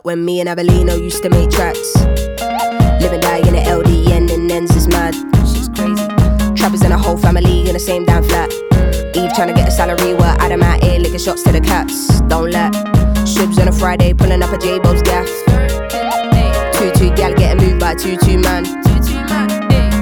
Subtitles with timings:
[0.00, 1.94] Back when me and Avelino used to make tracks.
[3.02, 5.14] Live and die in the LDN and ends is mad.
[5.46, 6.06] She's crazy.
[6.56, 8.50] Trappers and a whole family in the same damn flat.
[9.14, 12.18] Eve trying to get a salary, while Adam out here licking shots to the cats.
[12.32, 12.72] Don't let.
[13.28, 15.28] Shibs on a Friday, pulling up a J-Bo's gaff.
[16.78, 18.64] Two-two gal getting moved by two-two man.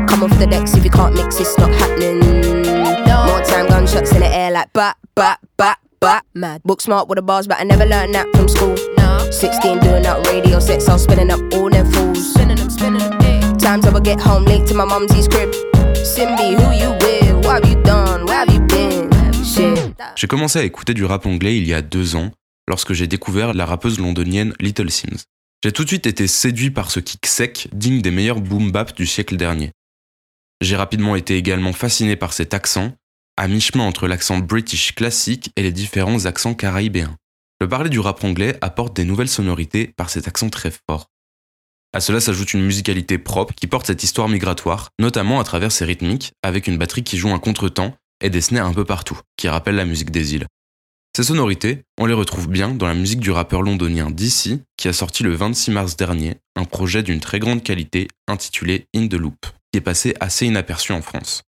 [0.06, 2.20] Come off the decks if you can't mix, it's not happening.
[2.20, 5.40] More time, gunshots in the air like bat, bat,
[6.00, 6.24] bat.
[6.34, 6.62] Mad.
[6.64, 8.76] Book smart with the bars, but I never learned that from school.
[9.30, 12.32] 16 doing out radio sets, I was spinning up all them fools.
[12.32, 15.50] Spinning them, spinning them, Times I would get home late to my mumsy's crib.
[16.02, 17.44] Simbi, who you with?
[17.44, 18.24] What have you done?
[18.24, 19.10] Where have you been?
[19.44, 19.94] Shit.
[20.16, 22.30] J'ai commencé à écouter du rap anglais il y a deux ans,
[22.66, 25.24] lorsque j'ai découvert la rappeuse londonienne Little Sims.
[25.62, 28.94] J'ai tout de suite été séduit par ce kick sec, digne des meilleurs boom bap
[28.94, 29.72] du siècle dernier.
[30.60, 32.92] J'ai rapidement été également fasciné par cet accent,
[33.38, 37.16] à mi-chemin entre l'accent british classique et les différents accents caribéens.
[37.60, 41.06] Le parler du rap anglais apporte des nouvelles sonorités par cet accent très fort.
[41.94, 45.84] À cela s'ajoute une musicalité propre qui porte cette histoire migratoire, notamment à travers ses
[45.84, 49.46] rythmiques, avec une batterie qui joue un contretemps et des snares un peu partout, qui
[49.46, 50.46] rappellent la musique des îles.
[51.16, 54.92] Ces sonorités, on les retrouve bien dans la musique du rappeur londonien DC, qui a
[54.92, 59.46] sorti le 26 mars dernier un projet d'une très grande qualité intitulé In the Loop,
[59.72, 61.44] qui est passé assez inaperçu en France.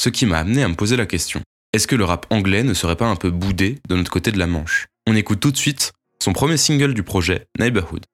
[0.00, 1.40] Ce qui m'a amené à me poser la question,
[1.72, 4.38] est-ce que le rap anglais ne serait pas un peu boudé de notre côté de
[4.38, 4.86] la Manche?
[5.06, 8.04] On écoute tout de suite son premier single du projet, Neighborhood.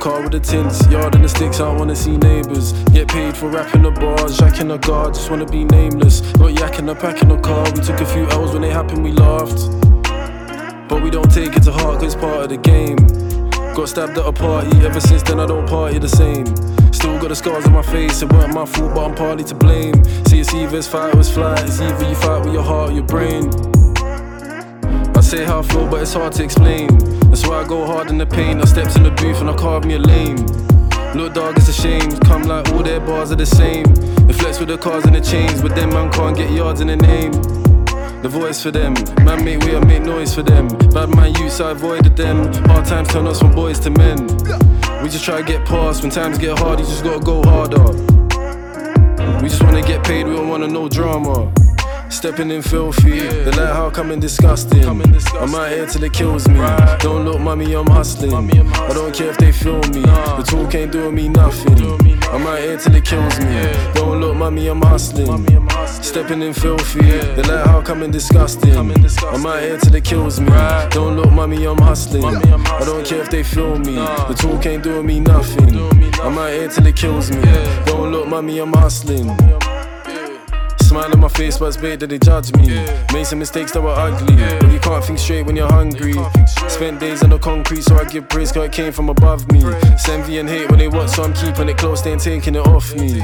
[0.00, 2.72] Car with the tints, yard and the sticks, I wanna see neighbours.
[2.94, 6.22] Get paid for rapping the bars, jacking the guard, just wanna be nameless.
[6.38, 9.02] Not yakking the pack in the car, we took a few L's when they happened,
[9.02, 9.58] we laughed.
[10.88, 12.96] But we don't take it to heart, cause it's part of the game.
[13.74, 16.46] Got stabbed at a party, ever since then I don't party the same.
[16.92, 19.54] Still got the scars on my face, it weren't my fault, but I'm partly to
[19.56, 20.04] blame.
[20.26, 22.90] See, it's either it's fight or it's flight, it's either you fight with your heart
[22.90, 23.50] or your brain.
[25.16, 27.17] I say how I feel, but it's hard to explain.
[27.28, 28.60] That's why I go hard in the pain.
[28.60, 30.46] I steps in the booth and I carve me a lane.
[31.14, 32.10] Look, dog, it's a shame.
[32.20, 33.84] Come like all their bars are the same.
[34.26, 36.88] They flex with the cars and the chains, but them man can't get yards in
[36.88, 37.32] the name.
[38.22, 38.94] The voice for them,
[39.24, 40.66] man make way, I make noise for them.
[40.90, 42.52] Bad man use, I avoided them.
[42.64, 44.26] Hard times turn us from boys to men.
[45.02, 46.02] We just try to get past.
[46.02, 47.84] When times get hard, you just gotta go harder.
[49.40, 51.52] We just wanna get paid, we don't wanna no drama.
[52.10, 54.84] Stepping in filthy, the light how coming disgusting.
[54.84, 55.00] I'm
[55.54, 56.58] out here till it kills me.
[56.98, 58.34] Don't look, mummy, I'm hustling.
[58.34, 60.02] I don't care if they feel me.
[60.02, 61.80] The talk ain't doing me nothing.
[62.30, 63.72] I'm out here till it kills me.
[63.94, 65.46] Don't look, mummy, I'm hustling.
[65.86, 68.74] Stepping in filthy, the light how coming disgusting.
[68.76, 70.50] I'm out here till it kills me.
[70.90, 72.24] Don't look, mummy, I'm hustling.
[72.24, 73.94] I don't care if they feel me.
[73.94, 75.76] The talk ain't doing me nothing.
[76.20, 77.42] I'm out here till it kills me.
[77.84, 79.36] Don't look, mummy, I'm hustling.
[80.88, 82.68] Smile on my face, but it's bait that they judge me.
[83.12, 86.14] Made some mistakes that were ugly, but you can't think straight when you're hungry.
[86.66, 89.60] Spent days on the concrete, so I give praise cause it came from above me.
[89.64, 92.54] It's envy and hate when they watch, so I'm keeping it close, they ain't taking
[92.54, 93.20] it off me.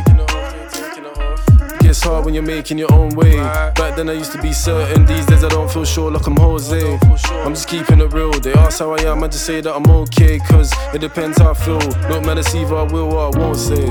[1.80, 3.36] Gets hard when you're making your own way.
[3.36, 6.36] Back then I used to be certain, these days I don't feel sure like I'm
[6.36, 6.98] Jose.
[7.46, 8.30] I'm just keeping it real.
[8.32, 11.52] They ask how I am, I just say that I'm okay, cause it depends how
[11.52, 11.78] I feel.
[12.10, 13.86] Look, man, it's I will or I won't say.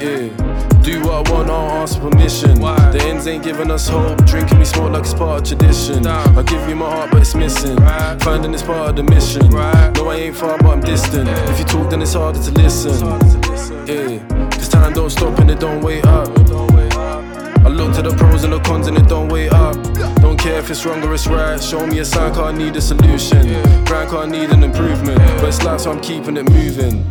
[0.00, 0.55] Yeah.
[0.86, 2.60] Do what I want, I don't ask for permission.
[2.60, 4.24] The ends ain't giving us hope.
[4.24, 6.06] Drinking we smoke like it's part of tradition.
[6.06, 7.76] I give you my heart, but it's missing.
[8.20, 9.50] Finding it's part of the mission.
[9.50, 11.28] No, I ain't far, but I'm distant.
[11.50, 13.04] If you talk, then it's harder to listen.
[13.84, 14.48] Yeah.
[14.50, 16.28] Cause time don't stop and it don't wait up.
[16.28, 19.74] I look to the pros and the cons and it don't wait up.
[20.22, 21.60] Don't care if it's wrong or it's right.
[21.60, 23.42] Show me a sign, car need a solution.
[23.86, 25.18] Brand car need an improvement.
[25.40, 27.04] But it's life, so I'm keeping it moving.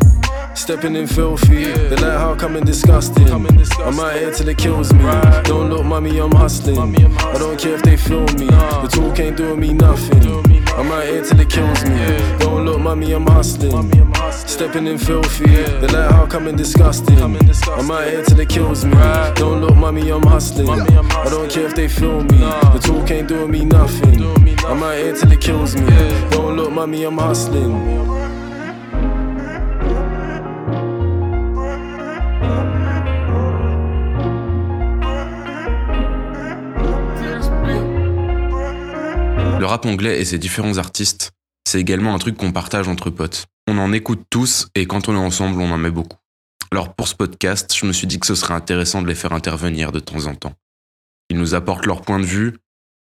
[0.56, 3.30] Stepping in filthy, the light how coming disgusting.
[3.30, 5.04] I'm out here till it kills me.
[5.44, 6.80] Don't look, mummy, I'm hustling.
[6.80, 8.48] I don't care if they feel me.
[8.48, 10.25] The talk ain't doing me nothing.
[10.75, 11.92] I'm out here till it kills me.
[11.92, 12.38] Yeah.
[12.40, 13.92] Don't look, mummy, I'm hustling.
[14.31, 17.19] Stepping in filthy, the light how coming disgusting.
[17.19, 17.36] I'm
[17.92, 18.94] out here till it kills me.
[19.36, 20.69] Don't look, mummy, I'm hustling.
[20.69, 22.38] I don't care if they feel me.
[22.38, 24.24] The talk ain't doing me nothing.
[24.66, 25.86] I'm out here till it kills me.
[26.31, 28.35] Don't look, mummy, I'm hustling.
[39.57, 41.31] Le rap anglais et ses différents artistes,
[41.66, 43.46] c'est également un truc qu'on partage entre potes.
[43.68, 46.18] On en écoute tous et quand on est ensemble, on en met beaucoup.
[46.72, 49.31] Alors pour ce podcast, je me suis dit que ce serait intéressant de les faire
[49.31, 50.54] intervenir de temps en temps.
[51.30, 52.57] Ils nous apportent leur point de vue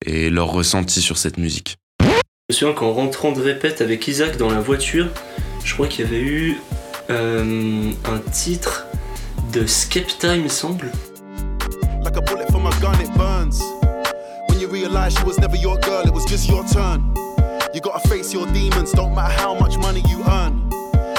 [0.05, 1.77] et leur ressenti sur cette musique.
[2.01, 2.05] Je
[2.49, 5.07] me souviens qu'en rentrant de répète avec Isaac dans la voiture,
[5.63, 6.57] je crois qu'il y avait eu
[7.09, 8.85] euh, un titre
[9.53, 10.91] de Skepta, il me semble.
[12.03, 13.61] Like a bullet from a gun, it burns.
[14.63, 17.13] When you realize she was never your girl, it was just your turn.
[17.73, 20.69] You gotta face your demons, don't matter how much money you earn.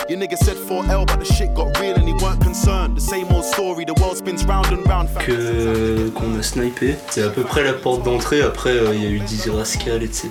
[0.09, 2.97] Your nigga said 4L, but the shit got real and he weren't concerned.
[2.97, 5.11] The same old story, the world spins round and round.
[5.19, 6.97] Que qu'on a snipé.
[7.11, 8.41] C'est à peu près la porte d'entrée.
[8.41, 10.31] Après, euh, il y a eu Dizzy Rascal, etc.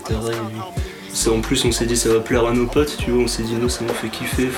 [1.28, 3.26] En plus, on s'est dit ça va plaire à nos potes, tu vois.
[3.26, 4.50] On s'est dit nous, ça nous fait kiffer.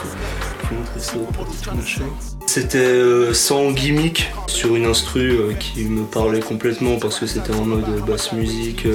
[2.47, 7.53] C'était euh, sans gimmick sur une instru euh, qui me parlait complètement parce que c'était
[7.53, 8.87] en mode euh, basse musique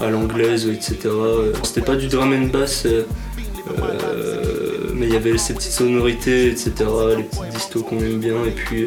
[0.00, 1.08] à l'anglaise, etc.
[1.62, 2.86] C'était pas du drum and bass.
[4.94, 6.72] mais il y avait ces petites sonorités, etc.,
[7.16, 8.86] les petites distos qu'on aime bien, et puis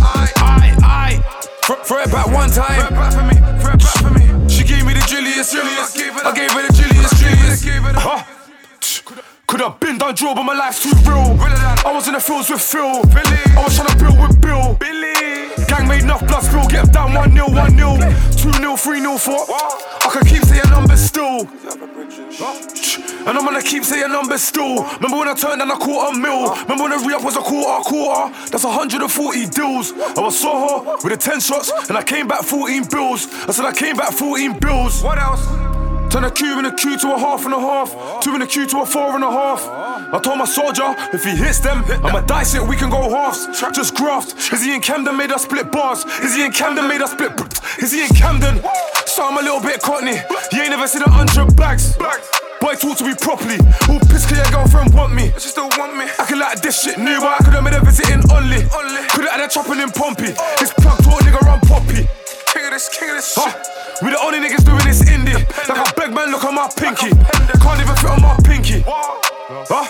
[0.00, 1.20] I, I,
[1.68, 2.80] throw, it back one time.
[2.80, 3.36] Throw it back for me.
[3.60, 4.24] Throw it back for me.
[4.48, 5.52] She gave me the Julius.
[5.52, 5.92] Julius.
[6.24, 7.12] I gave her the Julius.
[7.20, 7.60] Julius.
[8.00, 8.24] Huh?
[9.46, 11.36] Could have been done drill, but my life's too real.
[11.84, 13.04] I was in the fields with Phil.
[13.04, 14.80] I was trying to build with Bill.
[15.72, 16.68] Gang made enough blood spill.
[16.68, 17.96] Get down 1 0, 1 0.
[17.96, 19.34] 2 0, 3 0, 4.
[19.34, 21.48] I can keep saying numbers still.
[23.26, 24.84] And I'm gonna keep saying numbers still.
[24.96, 26.52] Remember when I turned down a quarter mil?
[26.68, 28.34] Remember when the re up was a quarter, quarter?
[28.50, 29.92] That's 140 deals.
[29.92, 33.26] I was Soho with the 10 shots, and I came back 14 bills.
[33.48, 35.02] I said I came back 14 bills.
[35.02, 35.46] What else?
[36.12, 38.22] Turn a cube in a Q to a half and a half.
[38.22, 39.62] Two in a Q to a four and a half.
[40.12, 43.48] I told my soldier, if he hits them, I'ma dice it, we can go halves.
[43.72, 44.36] Just graft.
[44.52, 46.04] Is he in Camden made us split bars?
[46.20, 47.32] Is he in Camden made us split?
[47.80, 48.60] Is he in Camden?
[49.06, 50.20] So I'm a little bit cockney.
[50.52, 51.96] You ain't never seen a hundred bags.
[51.96, 53.56] Boy, talk to me properly.
[53.88, 55.32] Who piss can your girlfriend want me?
[55.40, 56.04] She still want me.
[56.18, 58.62] I can like this shit new, but I could've made a visit in Only.
[59.16, 60.36] Could've had a chopping in Pompey.
[60.60, 62.04] This plug to a nigga run poppy.
[62.52, 63.48] King of this, king of this huh?
[64.02, 65.38] We the only niggas doing this indie.
[65.68, 67.14] Like a beg man, look at my pinky.
[67.62, 68.82] Can't even fit on my pinky.
[68.84, 69.86] Huh?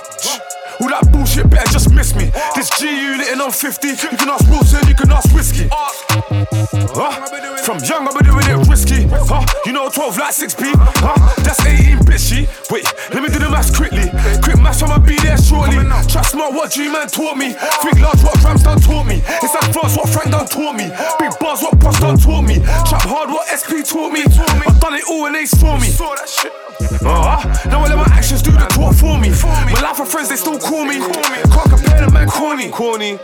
[0.80, 2.28] All that bullshit better just miss me.
[2.54, 3.88] This G unit and I'm 50.
[3.88, 5.68] You can ask Wilson, you can ask Whiskey.
[5.70, 7.24] Huh?
[7.62, 9.06] From young, I've been doing it risky.
[9.08, 9.46] Huh?
[9.64, 10.74] You know 12 like 6p.
[10.74, 11.14] Huh?
[11.46, 12.50] That's 18 bitchy.
[12.68, 12.82] Wait,
[13.14, 14.10] let me do the maths quickly.
[14.42, 15.78] Quick maths, I'ma be there shortly.
[16.10, 17.54] Trust smart what G man taught me.
[17.54, 19.22] Think large what Rams done taught me.
[19.24, 20.90] It's advanced what Frank done taught me.
[21.22, 22.58] Big bars what Boss done taught me.
[22.90, 24.01] Trap hard what SP taught me.
[24.10, 25.88] I've done it all and they saw me.
[25.88, 27.68] Uh-huh.
[27.68, 29.30] Now I let my actions do the talk for me.
[29.72, 30.98] My life of friends, they still call me.
[30.98, 32.70] Can't compare the man corny.
[32.70, 33.18] Corny.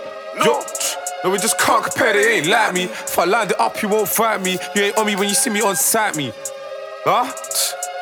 [0.45, 0.63] Yo.
[1.25, 2.85] No, we just can't compare, they ain't like me.
[2.85, 4.57] If I lined it up, you won't fight me.
[4.75, 6.33] You ain't on me when you see me on sight me.
[7.05, 7.33] Huh?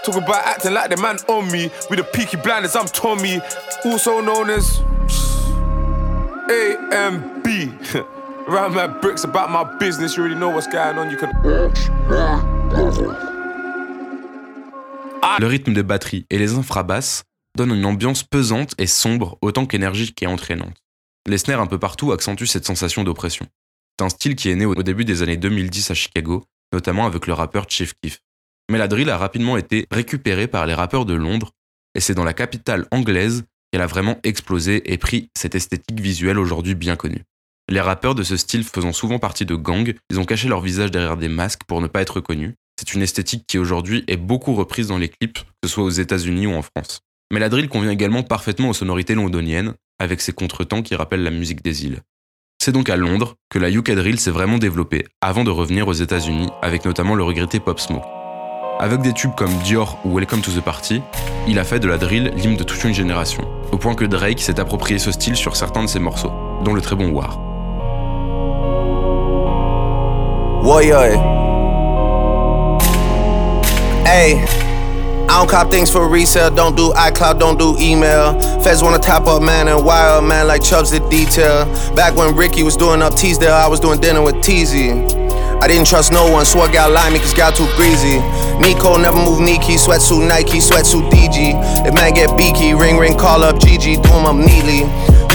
[0.04, 1.71] Talk about acting like the man on me.
[1.88, 3.40] With the peaky blinders, I'm Tommy.
[3.85, 4.80] Also known as
[6.49, 8.06] AMB.
[8.48, 11.10] My bricks about my business, you know what's going on.
[11.10, 11.32] You can.
[15.40, 17.24] Le rythme des batteries et les infrabasses
[17.56, 20.76] donnent une ambiance pesante et sombre autant qu'énergique et entraînante.
[21.26, 23.46] Les snares un peu partout accentuent cette sensation d'oppression.
[23.98, 27.26] C'est un style qui est né au début des années 2010 à Chicago, notamment avec
[27.26, 28.20] le rappeur Chief Keef.
[28.70, 31.50] Mais la drill a rapidement été récupérée par les rappeurs de Londres,
[31.96, 36.38] et c'est dans la capitale anglaise qu'elle a vraiment explosé et pris cette esthétique visuelle
[36.38, 37.24] aujourd'hui bien connue.
[37.68, 40.92] Les rappeurs de ce style faisant souvent partie de gangs, ils ont caché leur visage
[40.92, 42.54] derrière des masques pour ne pas être connus.
[42.78, 45.90] C'est une esthétique qui aujourd'hui est beaucoup reprise dans les clips, que ce soit aux
[45.90, 47.00] États-Unis ou en France.
[47.32, 51.32] Mais la drill convient également parfaitement aux sonorités londoniennes, avec ses contretemps qui rappellent la
[51.32, 52.02] musique des îles.
[52.62, 55.92] C'est donc à Londres que la UK drill s'est vraiment développée, avant de revenir aux
[55.92, 58.06] États-Unis, avec notamment le regretté Pop Smoke.
[58.78, 61.00] Avec des tubes comme Dior ou Welcome to the Party,
[61.49, 64.40] il a fait de la drill l'hymne de toute une génération, au point que Drake
[64.40, 66.32] s'est approprié ce style sur certains de ses morceaux,
[66.62, 67.45] dont le très bon War.
[74.02, 74.44] Hey.
[75.28, 78.40] I don't cop things for resale, don't do iCloud, don't do email.
[78.62, 81.66] Feds wanna top up man and wire man like Chubbs did detail.
[81.94, 84.90] Back when Ricky was doing up Teasdale, I was doing dinner with Teasy.
[85.62, 88.18] I didn't trust no one, I got limey cause got too greasy.
[88.58, 91.87] Nico never move Nike, sweatsuit Nike, sweatsuit DG.
[91.87, 94.82] If man get beaky, ring ring, call up GG, do him up neatly.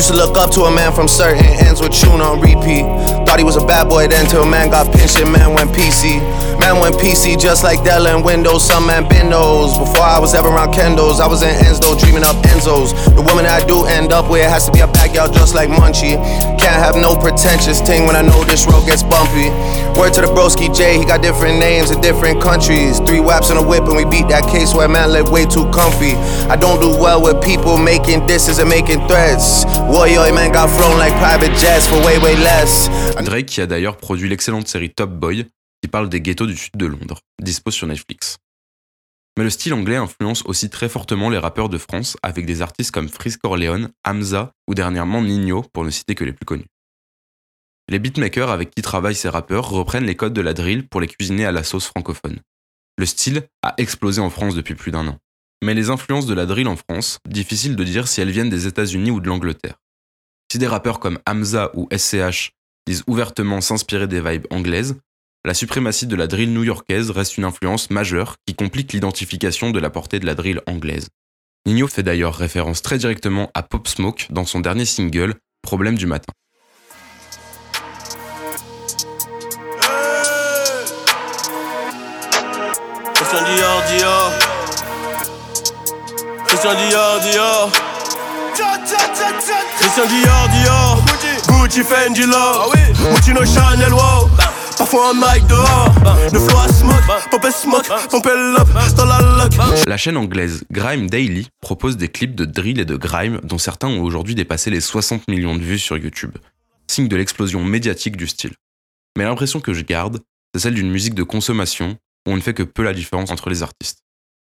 [0.01, 2.89] Used to look up to a man from certain ends with tune on repeat.
[3.21, 5.69] Thought he was a bad boy then till a man got pinched and man went
[5.77, 6.17] PC.
[6.57, 9.77] Man went PC just like Dell and Windows, some man bindos.
[9.77, 12.97] Before I was ever around Kendos, I was in Enzo dreaming up Enzos.
[13.13, 16.17] The woman I do end up with has to be a girl just like Munchie.
[16.57, 19.53] Can't have no pretentious thing when I know this road gets bumpy.
[19.97, 22.99] Word to the broski J, he got different names in different countries.
[23.01, 25.69] Three waps on a whip and we beat that case where man live way too
[25.69, 26.13] comfy.
[26.49, 29.65] I don't do well with people making disses and making threats.
[30.33, 32.89] Man got flown like private jets for way way less.
[33.23, 35.45] Drake qui a d'ailleurs produit l'excellente série Top Boy
[35.81, 38.37] qui parle des ghettos du sud de Londres, dispose sur Netflix.
[39.37, 42.91] Mais le style anglais influence aussi très fortement les rappeurs de France avec des artistes
[42.91, 46.67] comme Frisk Corleone, Hamza ou dernièrement Nino pour ne citer que les plus connus.
[47.89, 51.07] Les beatmakers avec qui travaillent ces rappeurs reprennent les codes de la drill pour les
[51.07, 52.39] cuisiner à la sauce francophone.
[52.97, 55.17] Le style a explosé en France depuis plus d'un an.
[55.63, 58.67] Mais les influences de la drill en France, difficile de dire si elles viennent des
[58.67, 59.75] États-Unis ou de l'Angleterre.
[60.51, 62.51] Si des rappeurs comme Hamza ou SCH
[62.87, 64.95] disent ouvertement s'inspirer des vibes anglaises,
[65.45, 69.89] la suprématie de la drill new-yorkaise reste une influence majeure qui complique l'identification de la
[69.89, 71.09] portée de la drill anglaise.
[71.65, 76.07] Nino fait d'ailleurs référence très directement à Pop Smoke dans son dernier single, Problème du
[76.07, 76.33] matin.
[86.51, 87.71] Christian Dior, Dior.
[89.79, 91.01] Christian Dior, Dior.
[91.47, 92.75] Gucci, Fendi, Love.
[92.99, 94.29] Gucci, no Chanel, wow.
[94.77, 95.95] Parfois un mic dehors.
[96.33, 98.67] Le flow à smoke, pompe smoke, pompe up
[98.97, 99.53] dans la lock.
[99.87, 103.87] La chaîne anglaise Grime Daily propose des clips de drill et de grime dont certains
[103.87, 106.35] ont aujourd'hui dépassé les 60 millions de vues sur YouTube.
[106.85, 108.51] Signe de l'explosion médiatique du style.
[109.17, 110.19] Mais l'impression que je garde,
[110.53, 111.95] c'est celle d'une musique de consommation
[112.27, 113.99] où on ne fait que peu la différence entre les artistes.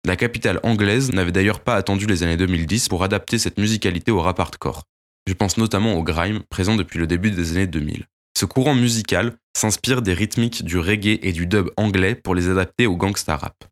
[0.07, 4.21] La capitale anglaise n'avait d'ailleurs pas attendu les années 2010 pour adapter cette musicalité au
[4.21, 4.85] rap hardcore.
[5.27, 8.07] Je pense notamment au grime, présent depuis le début des années 2000.
[8.37, 12.87] Ce courant musical s'inspire des rythmiques du reggae et du dub anglais pour les adapter
[12.87, 13.65] au gangsta rap.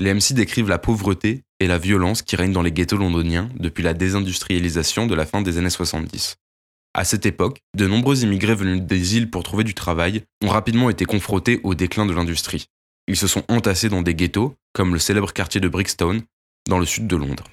[0.00, 3.82] Les MC décrivent la pauvreté et la violence qui règnent dans les ghettos londoniens depuis
[3.82, 6.36] la désindustrialisation de la fin des années 70.
[6.94, 10.88] À cette époque, de nombreux immigrés venus des îles pour trouver du travail ont rapidement
[10.88, 12.68] été confrontés au déclin de l'industrie.
[13.08, 16.22] Ils se sont entassés dans des ghettos, comme le célèbre quartier de Brixton,
[16.68, 17.44] dans le sud de Londres.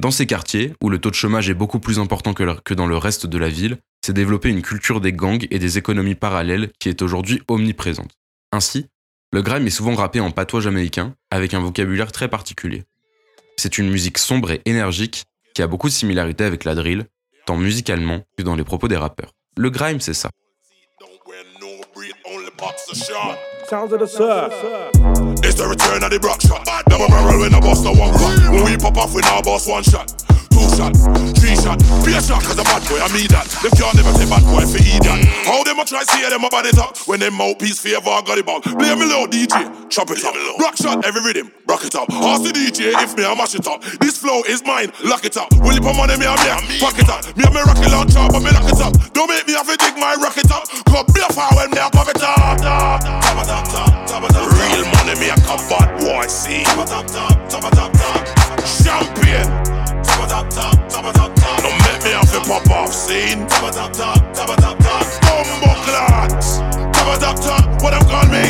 [0.00, 2.96] Dans ces quartiers, où le taux de chômage est beaucoup plus important que dans le
[2.96, 6.88] reste de la ville, s'est développée une culture des gangs et des économies parallèles qui
[6.88, 8.12] est aujourd'hui omniprésente.
[8.52, 8.86] Ainsi,
[9.32, 12.84] le grime est souvent rappé en patois jamaïcain, avec un vocabulaire très particulier.
[13.56, 15.24] C'est une musique sombre et énergique
[15.54, 17.06] qui a beaucoup de similarités avec la drill,
[17.46, 19.32] tant musicalement que dans les propos des rappeurs.
[19.56, 20.30] Le grime, c'est ça.
[23.68, 24.52] Sounds of the surf.
[25.42, 26.64] It's the return of the rock shot.
[26.86, 28.52] Double barrel when I bust the one cut.
[28.52, 30.14] When we pop off, we now bust one shot.
[30.56, 30.96] Two shot,
[31.36, 33.44] three shot, be a shot, cause a bad boy, I mean that.
[33.60, 35.04] Them can't never say bad boy for idiot.
[35.44, 38.48] How them a try see them about it up when them mouthpiece favor got it
[38.48, 38.64] back.
[38.64, 39.52] Play me low, DJ,
[39.92, 40.32] chop it up.
[40.56, 42.08] Rock shot, every rhythm, rock it up.
[42.08, 43.84] Ask the DJ if me, I mash it up.
[44.00, 45.52] This flow is mine, lock it up.
[45.60, 47.20] Will you put money, me, I me, fuck it up.
[47.36, 48.96] Me, I me rocket launcher, but me lock it up.
[49.12, 50.64] Don't make me have to dig my rocket up.
[50.88, 52.64] Come be a power when me, I pop it up.
[54.56, 56.64] Real money make a bad boy see.
[58.80, 59.75] Champion.
[61.62, 63.46] Don't make me have to pop off scene.
[65.22, 66.65] Bumbo
[67.14, 67.82] clot.
[67.82, 68.42] What them call me?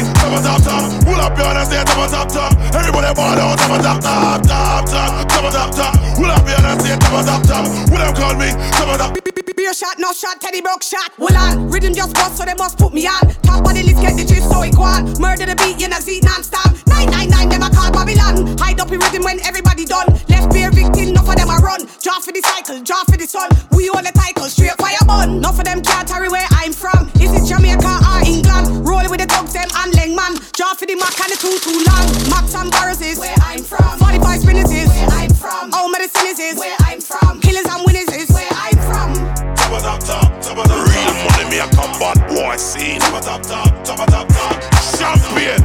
[1.05, 2.53] Who up your hands, say top of top top.
[2.75, 5.95] Everybody ball out, top of top top top top top of top top.
[6.17, 7.65] Pull up your hands, say top of top top.
[7.91, 9.37] Will them call me top of top?
[9.57, 11.13] Beer shot, no shot, Teddy broke shot.
[11.19, 13.25] Well on, rhythm just bust, so they must put me on.
[13.41, 15.17] Top of the list, get the gist, so on.
[15.19, 16.77] Murder the beat, you know, see non-stop.
[16.87, 18.57] 999, them a call Babylon.
[18.59, 20.07] Hide up in rhythm when everybody done.
[20.29, 21.89] Left beer victim, enough of them a run.
[22.05, 23.49] Draw for the cycle, draw for the sun.
[23.73, 25.41] We own the title, straight fire bun.
[25.41, 27.09] Enough of them can't carry where I'm from.
[27.17, 27.81] Is it Jamaica
[28.13, 28.46] or England?
[28.87, 30.39] Rolling with the dogs, them and Lengman.
[30.53, 32.07] Draw for the Mac and the too too long.
[32.31, 33.99] Max and Barres is where I'm from.
[33.99, 35.75] 45 spinners is where I'm from.
[35.75, 37.41] All medicine is is where I'm from.
[37.41, 39.11] Killers and winners is where I'm from.
[39.57, 40.87] Top of top top, top of top.
[40.87, 43.01] Real money, me a combat boy scene.
[43.01, 44.55] Top of top top, top of top top.
[44.97, 45.61] Champion.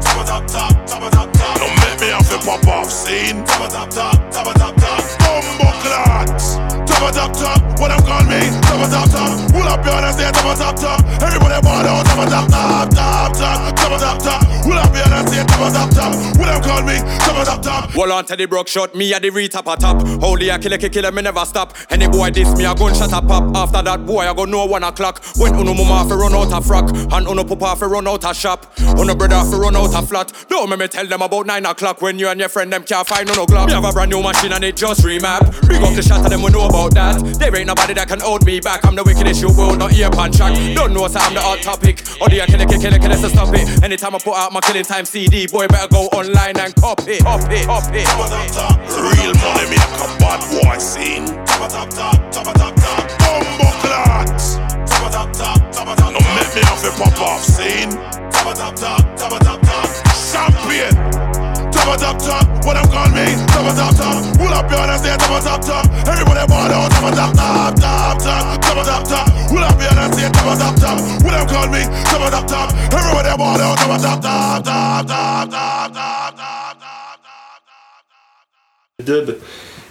[0.00, 1.54] Top of top top, top of top top.
[1.60, 3.44] Don't make me have to pop off scene.
[3.44, 5.00] Top of top top, top of top top.
[5.20, 6.56] Bumbo clots.
[6.88, 8.67] Top of top top, what them call me?
[8.68, 9.50] Top of top top.
[9.50, 11.00] Pull up your hands, say top of top top.
[11.22, 12.04] Everybody ball out.
[12.04, 14.40] Top of top top, top top, top of top top.
[14.62, 16.12] Pull up your hands, say top of top top.
[16.36, 16.96] What them call me?
[17.24, 17.96] Top of top top.
[17.96, 20.06] Wall on Teddy Brook shot, me at the re-top a top.
[20.20, 21.74] Holy I kill a killer, me never stop.
[21.90, 23.56] Any boy diss me, a gunshot a pop.
[23.56, 25.24] After that boy, I go know one o'clock.
[25.36, 28.34] When uno mama fi run out a frock, and uno papa fi run out a
[28.34, 28.72] shop.
[28.78, 30.32] Uno brother fi run out a flat.
[30.48, 33.06] Don't make me tell them about nine o'clock when you and your friend them can't
[33.06, 33.66] find no glock.
[33.66, 35.68] Me have a brand new machine and it just remap.
[35.68, 37.18] Big up the shot of them, we know about that.
[37.38, 38.84] There ain't nobody that can hold me back.
[38.86, 40.54] I'm the wickedest you will not ear pan track.
[40.74, 42.00] Don't know so I'm the hot topic.
[42.20, 43.82] Or the killer, killer, killer, killer, so stop it.
[43.82, 47.64] Anytime I put out my killing time CD, boy better go online and copy, copy,
[47.64, 48.02] copy.
[48.04, 48.76] Top of top top.
[48.94, 51.26] Real money, me a combat boy scene.
[51.46, 53.02] Top of top top, top of top top.
[53.18, 54.56] Bumbo clots.
[54.86, 56.22] Top of top top, top of top top.
[56.22, 57.90] Don't make me have to pop off scene.
[58.30, 59.88] Top of top top, top of top top.
[60.32, 61.17] Champion.
[79.04, 79.36] Dub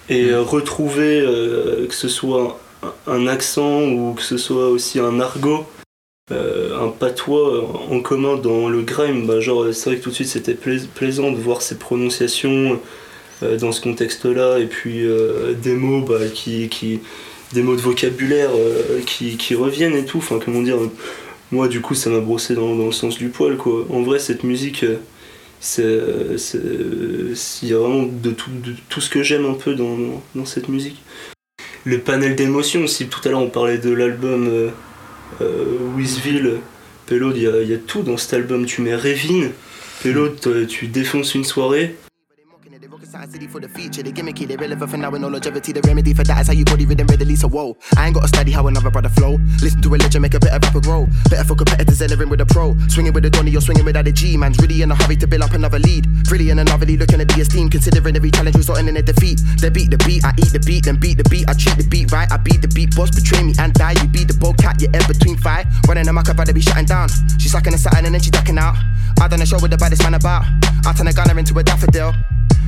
[0.09, 2.59] et euh, retrouver euh, que ce soit
[3.07, 5.65] un accent ou que ce soit aussi un argot,
[6.31, 10.15] euh, un patois en commun dans le grime, bah, genre c'est vrai que tout de
[10.15, 12.81] suite c'était plais- plaisant de voir ces prononciations
[13.43, 16.99] euh, dans ce contexte-là et puis euh, des mots bah, qui, qui
[17.53, 18.49] des mots de vocabulaire
[19.05, 20.17] qui, qui reviennent et tout.
[20.17, 20.77] Enfin comment dire,
[21.51, 23.85] moi du coup ça m'a brossé dans, dans le sens du poil quoi.
[23.89, 24.85] En vrai cette musique
[25.61, 25.83] c'est
[27.63, 29.97] il y a vraiment de tout, de tout ce que j'aime un peu dans,
[30.35, 30.97] dans, cette musique
[31.85, 34.71] le panel d'émotions aussi tout à l'heure on parlait de l'album
[35.95, 36.59] Wizville
[37.05, 38.65] Pello il y, a- tout dans cet album.
[38.65, 39.49] Tu mets Revin.
[40.03, 41.95] Pello t- tu défonces une soirée
[43.07, 45.71] City for the feature, they gimmicky, they relevant for now with no longevity.
[45.71, 47.37] The remedy for that is how you body rhythm readily.
[47.37, 49.39] So whoa, I ain't gotta study how another brother flow.
[49.63, 51.07] Listen to religion, make a better rapper grow.
[51.29, 52.75] Better for competitors entering with a pro.
[52.89, 54.35] Swinging with a Donny, you're swinging without a G.
[54.35, 56.05] Man's really in a hurry to build up another lead.
[56.29, 59.39] Really in another lead, looking at the esteem, considering every challenge resulting in a defeat.
[59.61, 61.47] They beat the beat, I eat the beat, then beat the beat.
[61.47, 62.93] I treat the beat right, I beat the beat.
[62.93, 63.95] Boss betray me and die.
[64.03, 65.65] You be the bold cat, you're in between fight.
[65.87, 67.07] Running amok, I'd rather be shutting down.
[67.39, 68.75] She's sucking a satin and then she ducking out.
[69.21, 70.43] I done a show with the baddest man about.
[70.85, 72.13] I turn a gunner into a daffodil.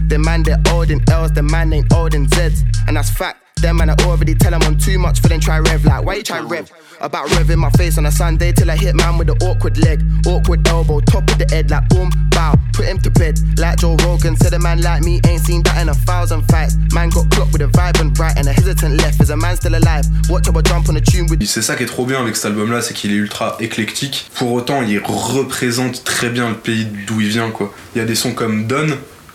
[0.10, 2.64] The man they're old in L's, the man ain't old in Z's.
[2.88, 3.44] And that's fact.
[3.62, 5.84] Them man I already tell them I'm too much for them try rev.
[5.84, 6.72] Like, why you try rev?
[7.02, 10.02] About revving my face on a Sunday till I hit man with the awkward leg,
[10.26, 13.38] awkward elbow, top of the head, like boom, bow, put him to bed.
[13.58, 16.78] Like Joe Rogan said, a man like me ain't seen that in a thousand fights.
[16.94, 19.22] Man got clocked with a vibrant right and a hesitant left.
[19.22, 20.06] Is a man still alive?
[20.30, 21.46] Watch how I jump on a tune with.
[21.46, 24.30] C'est ça qui est trop bien avec cet album-là, c'est qu'il est ultra éclectique.
[24.36, 27.74] Pour autant, il représente très bien le pays d'où il vient, quoi.
[27.96, 28.88] Il y a des sons comme Don,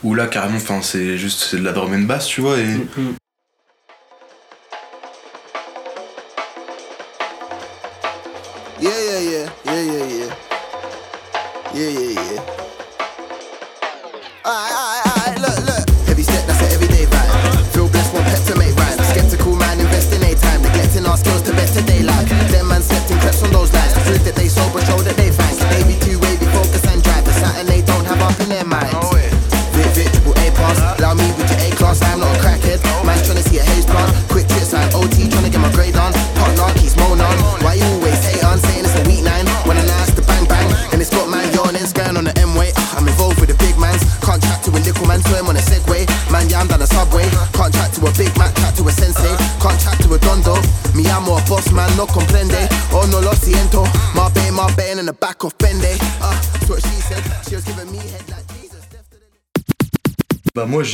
[0.05, 2.65] où là, carrément, enfin, c'est juste c'est de la drum and bass, tu vois, et...
[2.65, 3.15] Yeah,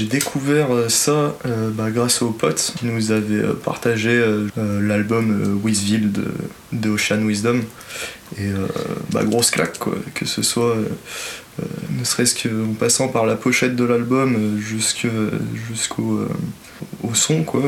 [0.01, 1.37] j'ai découvert ça
[1.75, 4.25] bah, grâce aux potes qui nous avaient partagé
[4.57, 6.25] l'album Wizville de,
[6.73, 7.61] de Ocean Wisdom.
[8.39, 8.49] Et
[9.13, 10.75] bah, grosse claque quoi, que ce soit
[11.91, 16.27] ne serait-ce qu'en passant par la pochette de l'album jusqu'au
[17.03, 17.63] au son quoi.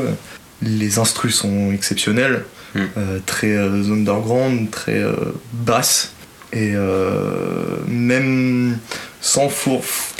[0.62, 2.81] Les instrus sont exceptionnels, hmm.
[3.27, 5.05] très underground, très
[5.53, 6.14] basse
[6.53, 8.79] et euh, même
[9.21, 9.49] sans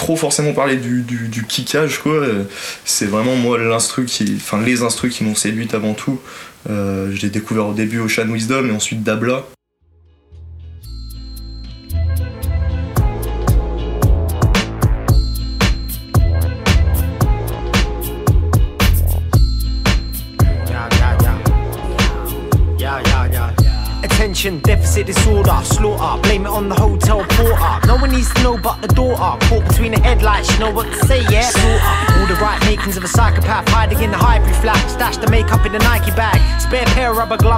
[0.03, 2.27] trop forcément parler du, du, kickage, quoi,
[2.85, 4.35] c'est vraiment moi l'instru qui.
[4.37, 6.21] Enfin, les instrus qui m'ont séduite avant tout.
[6.69, 9.45] Euh, j'ai découvert au début Ocean Wisdom et ensuite Dabla.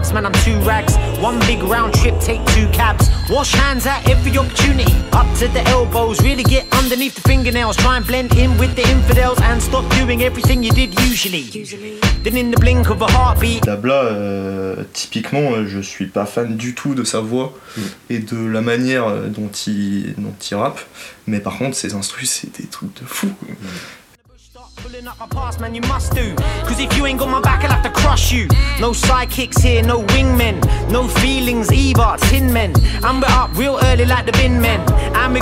[0.05, 0.97] Gloves, man, I'm two rags.
[1.21, 3.09] One big round trip, take two cabs.
[3.31, 4.93] Wash hands at every opportunity.
[5.12, 7.77] Up to the elbows, really get underneath the fingernails.
[7.77, 11.43] Try and blend in with the infidels and stop doing everything you did usually.
[12.23, 13.62] Then in the blink of a heartbeat.
[13.62, 17.83] Dabla, euh, typiquement, euh, je suis pas fan du tout de sa voix mm.
[18.11, 20.81] et de la manière euh, dont il, dont il rappe.
[21.27, 23.29] Mais par contre, ses instrus, c'est des trucs de fou.
[23.29, 23.55] Mm.
[24.85, 26.35] Pulling up my past, man, you must do.
[26.68, 28.47] Cause if you ain't got my back, I'll have to crush you.
[28.79, 30.61] No sidekicks here, no wingmen.
[30.90, 32.75] No feelings either, tin men.
[33.03, 34.81] And we're up real early like the bin men.
[35.16, 35.40] And we're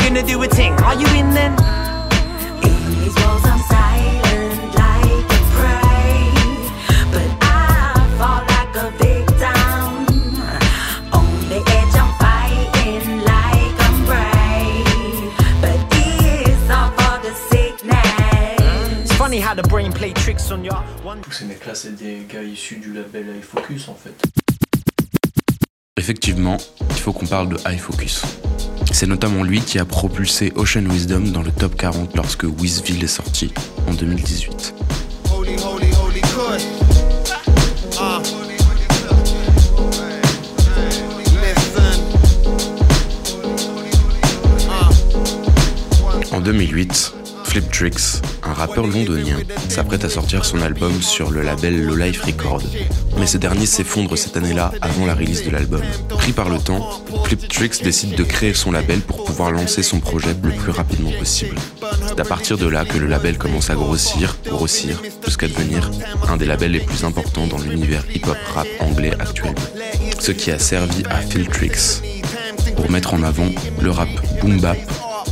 [22.41, 24.15] issus du label iFocus en fait.
[25.99, 26.57] Effectivement,
[26.91, 28.23] il faut qu'on parle de iFocus.
[28.91, 33.07] C'est notamment lui qui a propulsé Ocean Wisdom dans le top 40 lorsque Wizville est
[33.07, 33.53] sorti
[33.87, 34.75] en 2018.
[46.33, 47.15] En 2008,
[47.53, 49.37] Flip Tricks, un rappeur londonien,
[49.69, 52.63] s'apprête à sortir son album sur le label Low Life Record.
[53.19, 55.83] Mais ce dernier s'effondre cette année-là avant la release de l'album.
[56.09, 60.01] Pris par le temps, Flip Tricks décide de créer son label pour pouvoir lancer son
[60.01, 61.57] projet le plus rapidement possible.
[62.09, 65.91] C'est à partir de là que le label commence à grossir, grossir, jusqu'à devenir
[66.31, 69.55] un des labels les plus importants dans l'univers hip-hop rap anglais actuel.
[70.19, 72.01] Ce qui a servi à Phil Tricks
[72.77, 74.09] pour mettre en avant le rap
[74.41, 74.79] boom bap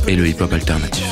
[0.07, 1.07] et le hip-hop alternatif.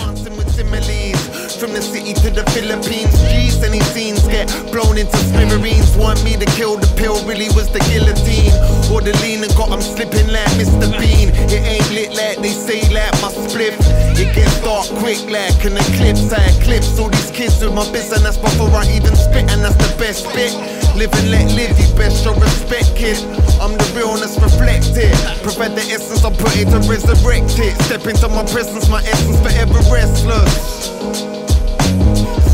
[1.60, 5.98] From the city to the Philippines, G's any scenes get blown into smithereens.
[5.98, 8.56] Want me to kill the pill, really was the guillotine.
[8.88, 10.88] Or the lean and got them slipping like Mr.
[10.96, 11.36] Bean.
[11.52, 13.76] It ain't lit like they say, like my split.
[14.16, 16.32] It gets dark quick like an eclipse.
[16.32, 19.92] I eclipse all these kids with my business before I even spit, and that's the
[20.00, 20.56] best bit.
[20.96, 23.20] Live and let live, you best show respect, kid.
[23.60, 25.12] I'm the realness reflected.
[25.43, 27.76] Provide the essence, I put it to resurrect it.
[27.84, 30.88] Step into my presence, my essence forever restless.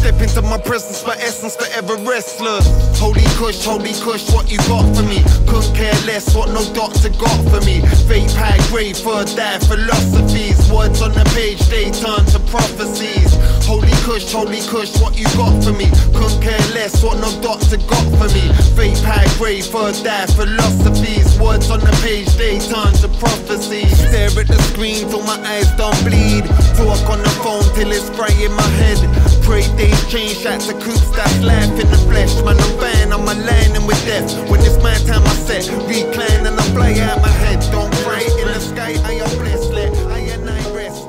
[0.01, 2.65] Step into my presence, my essence forever restless.
[2.97, 5.21] Holy kush, holy kush, what you got for me?
[5.45, 7.81] Couldn't care less what no doctor got for me.
[8.09, 10.57] Fake high grade for die philosophies.
[10.73, 13.33] Words on the page, they turn to prophecies.
[13.65, 15.89] Holy kush, holy kush, what you got for me?
[16.13, 18.45] Couldn't care less what no doctor got for me.
[18.77, 21.39] Fake high grade for die philosophies.
[21.39, 23.89] Words on the page, they turn to prophecies.
[23.97, 26.45] Stare at the screen till my eyes don't bleed.
[26.77, 28.05] Talk on the phone till it's
[28.37, 29.01] in my head.
[29.41, 32.33] Pray they change shots of coops, that's life in the flesh.
[32.45, 34.29] Man, I'm fine, I'm aligning with death.
[34.49, 37.65] When it's my time, I set, recline and I fly out my head.
[37.71, 39.73] Don't cry in the sky, I am blessed.
[39.73, 41.01] I and I rest.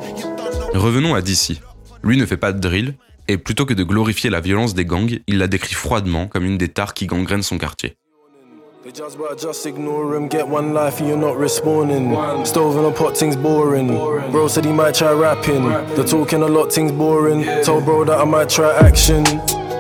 [0.74, 1.60] Revenons à DC.
[2.02, 2.94] Lui ne fait pas de drill,
[3.28, 6.58] et plutôt que de glorifier la violence des gangs, il la décrit froidement comme une
[6.58, 7.96] des tares qui gangrènent son quartier.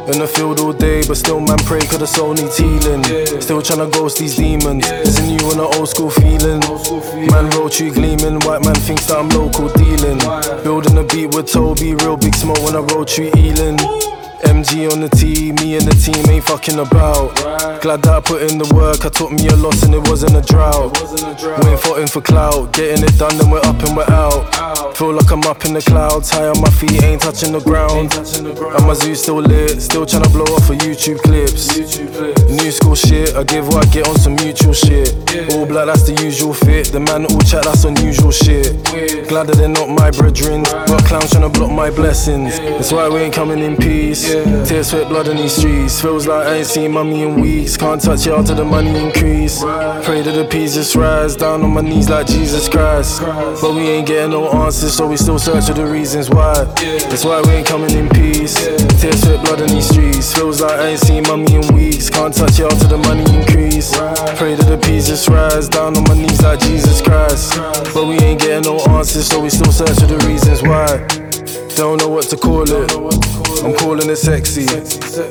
[0.06, 3.02] In the field all day, but still man pray cause the soul needs healing.
[3.42, 4.86] Still tryna ghost these demons.
[4.86, 6.60] It's a new and an old school feeling.
[7.26, 10.18] Man roll tree gleaming, white man thinks that I'm local dealing.
[10.62, 13.78] Building a beat with Toby, real big smoke when I roll tree ealing.
[14.46, 17.34] MG on the team, me and the team ain't fucking about.
[17.82, 20.36] Glad that I put in the work, I took me a loss and it wasn't
[20.36, 20.94] a drought.
[21.64, 24.65] We ain't fighting for clout, getting it done, then we're up and we're out.
[24.96, 28.14] Feel like I'm up in the clouds, high on my feet, ain't touching the ground.
[28.16, 31.76] And my zoo still lit, still trying to blow off for YouTube clips.
[32.48, 35.12] New school shit, I give what I get on some mutual shit.
[35.52, 36.86] All black, that's the usual fit.
[36.86, 38.72] The man all chat, that's unusual shit.
[39.28, 40.62] Glad that they're not my brethren.
[40.62, 42.58] Got clowns trying to block my blessings.
[42.58, 44.32] That's why we ain't coming in peace.
[44.66, 46.00] Tears, sweat, blood in these streets.
[46.00, 47.76] Feels like I ain't seen mummy in weeks.
[47.76, 49.60] Can't touch out till the money increase.
[49.60, 51.36] Pray that the peas just rise.
[51.36, 53.20] Down on my knees like Jesus Christ.
[53.20, 56.64] But we ain't getting no answers, so we still search for the reasons why.
[57.08, 58.54] That's why we ain't coming in peace.
[59.00, 60.34] Tears, sweat, blood in these streets.
[60.34, 62.10] Feels like I ain't seen mummy in weeks.
[62.10, 63.90] Can't touch y'all till the money increase.
[64.38, 65.68] Pray that the peas just rise.
[65.68, 67.56] Down on my knees like Jesus Christ.
[67.94, 71.06] But we ain't getting no answers, so we still search for the reasons why.
[71.76, 73.35] Don't know what to call it.
[73.64, 74.66] I'm calling it sexy.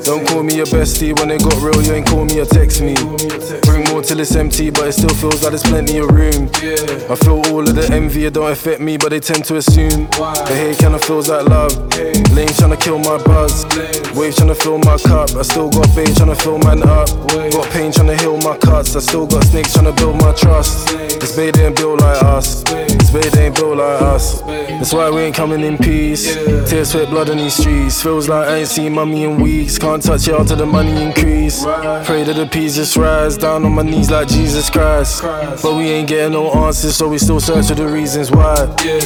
[0.04, 1.80] Don't call me a bestie when it got real.
[1.82, 2.94] You ain't call me or text me.
[3.62, 6.48] Bring more till it's empty, but it still feels like there's plenty of room.
[7.10, 10.06] I feel all of the envy, it don't affect me, but they tend to assume.
[10.10, 11.72] The hate kinda feels like love.
[12.34, 13.64] Lane tryna kill my buzz.
[14.16, 15.30] Wave tryna fill my cup.
[15.36, 17.08] I still got babe tryna fill man up.
[17.52, 18.96] Got pain tryna heal my cuts.
[18.96, 20.88] I still got snakes tryna build my trust.
[21.20, 22.62] This babe ain't built like us.
[22.64, 24.40] This babe ain't built like us.
[24.42, 26.34] That's why we ain't coming in peace.
[26.68, 28.00] Tears, sweat, blood in these streets.
[28.16, 29.76] Feels like I ain't seen mummy in weeks.
[29.76, 31.62] Can't touch y'all till the money increase.
[32.06, 33.36] Pray that the peas just rise.
[33.36, 35.20] Down on my knees like Jesus Christ.
[35.22, 38.56] But we ain't getting no answers, so we still search for the reasons why.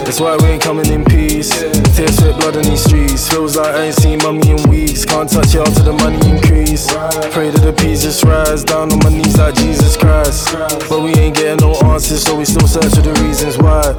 [0.06, 1.50] That's why we ain't coming in peace.
[1.96, 3.28] Tears, sweat, blood in these streets.
[3.28, 5.04] Feels like I ain't seen mummy in weeks.
[5.04, 6.86] Can't touch y'all till the money increase.
[7.34, 8.62] Pray that the peas just rise.
[8.62, 10.54] Down on my knees like Jesus Christ.
[10.88, 13.90] But we ain't getting no answers, so we still search for the reasons why.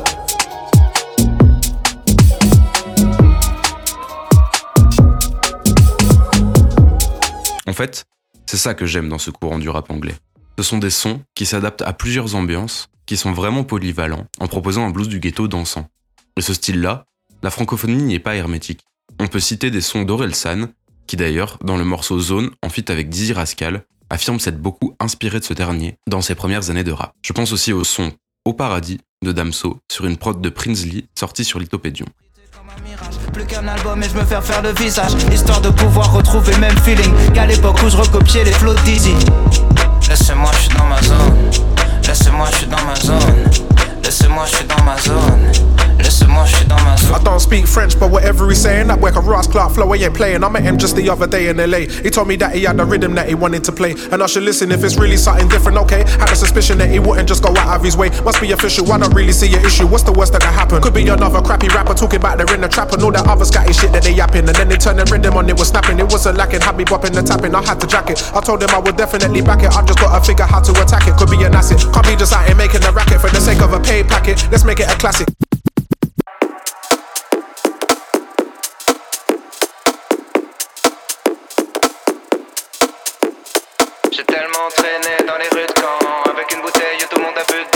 [7.68, 8.06] En fait,
[8.46, 10.16] c'est ça que j'aime dans ce courant du rap anglais.
[10.58, 14.86] Ce sont des sons qui s'adaptent à plusieurs ambiances, qui sont vraiment polyvalents, en proposant
[14.86, 15.88] un blues du ghetto dansant.
[16.38, 17.06] Et ce style-là,
[17.44, 18.82] la francophonie n'y est pas hermétique.
[19.20, 20.68] On peut citer des sons d'Orelsan,
[21.08, 25.40] qui d'ailleurs, dans le morceau Zone, en fit avec Dizzy Rascal, affirme s'être beaucoup inspiré
[25.40, 27.14] de ce dernier dans ses premières années de rap.
[27.26, 28.12] Je pense aussi au son
[28.46, 32.08] Au Paradis de Damso sur une prod de Prinsley sortie sur Lithopédion.
[33.34, 35.12] Plus qu'un album et je me faire faire le visage.
[35.32, 37.12] Histoire de pouvoir retrouver le même feeling.
[37.34, 39.16] Qu'à l'époque où je recopiais les flots d'Easy
[40.10, 41.52] Laissez-moi, je suis dans ma zone.
[42.08, 43.71] Laissez-moi, je suis dans ma zone
[44.12, 45.52] Laissez-moi, je suis dans ma zone
[47.14, 50.04] I don't speak French, but whatever he's saying, that work a Ross Clark flow, he
[50.04, 50.44] ain't playing.
[50.44, 51.80] I met him just the other day in LA.
[51.80, 54.26] He told me that he had a rhythm that he wanted to play, and I
[54.26, 55.78] should listen if it's really something different.
[55.80, 58.10] Okay, had a suspicion that he wouldn't just go out of his way.
[58.24, 58.92] Must be official.
[58.92, 59.88] I don't really see an issue.
[59.88, 60.82] What's the worst that could happen?
[60.82, 63.46] Could be another crappy rapper talking about they're in the trap and all that other
[63.46, 65.50] scatty shit that they yapping, and then they turn the rhythm on.
[65.50, 66.00] It was snapping.
[66.00, 66.62] It wasn't lacking.
[66.62, 67.54] Had me bopping the tapping.
[67.56, 68.20] I had to jack it.
[68.34, 69.72] I told him I would definitely back it.
[69.72, 71.16] I just gotta figure how to attack it.
[71.18, 71.80] Could be an asset.
[71.94, 74.48] Can't be just out here making a racket for the sake of a pay packet.
[74.52, 75.28] Let's make it a classic.
[84.12, 87.44] J'ai tellement traîné dans les rues de Caen Avec une bouteille tout le monde a
[87.52, 87.71] bu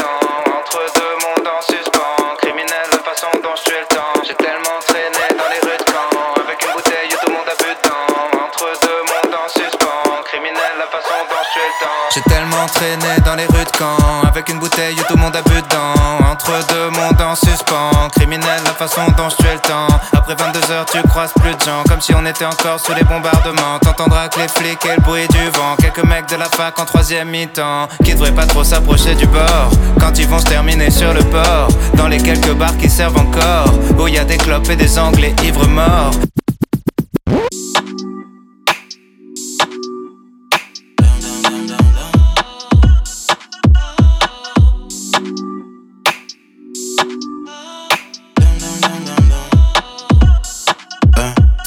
[12.15, 14.25] J'ai tellement traîné dans les rues de Caen.
[14.25, 16.31] Avec une bouteille tout le monde a bu dedans.
[16.31, 18.07] Entre deux mondes en suspens.
[18.15, 19.87] Criminel la façon dont je le temps.
[20.13, 21.83] Après 22 heures tu croises plus de gens.
[21.89, 23.79] Comme si on était encore sous les bombardements.
[23.81, 25.75] T'entendras que les flics et le bruit du vent.
[25.77, 27.89] Quelques mecs de la fac en troisième mi-temps.
[28.05, 29.69] Qui devraient pas trop s'approcher du bord.
[29.99, 31.67] Quand ils vont se terminer sur le port.
[31.95, 33.73] Dans les quelques bars qui servent encore.
[33.99, 36.11] Où y a des clopes et des anglais ivres morts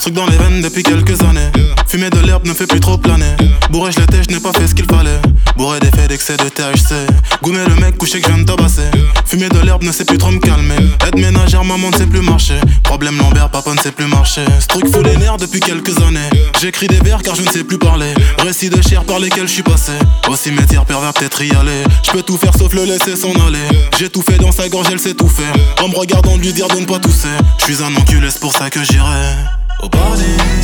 [0.08, 1.50] Truc dans les veines depuis quelques années.
[1.86, 3.36] Fumer de l'herbe ne fait plus trop planer.
[3.68, 5.20] Bourré, je l'étais, je n'ai pas fait ce qu'il fallait.
[5.54, 6.94] Bourré d'effets d'excès de THC.
[7.42, 8.88] Goumer le mec couché que je viens de tabasser.
[9.26, 10.76] Fumer de l'herbe ne sait plus trop me calmer.
[11.06, 12.58] Aide ménagère, maman ne sait plus marcher.
[12.84, 14.46] Problème Lambert, papa ne sait plus marcher.
[14.60, 16.30] Ce truc fout les nerfs depuis quelques années.
[16.58, 18.14] J'écris des vers car je ne sais plus parler.
[18.38, 19.92] Récits de chair par lesquels je suis passé.
[20.26, 21.84] Au cimetière, pervers, peut-être y aller.
[22.02, 23.68] Je peux tout faire sauf le laisser s'en aller.
[23.98, 25.52] J'ai tout fait dans sa gorge, elle sait tout faire.
[25.84, 27.28] En me regardant lui dire de ne pas tousser.
[27.58, 29.57] Je suis un enculé, c'est pour ça que j'irai.
[29.80, 30.58] Au bordel.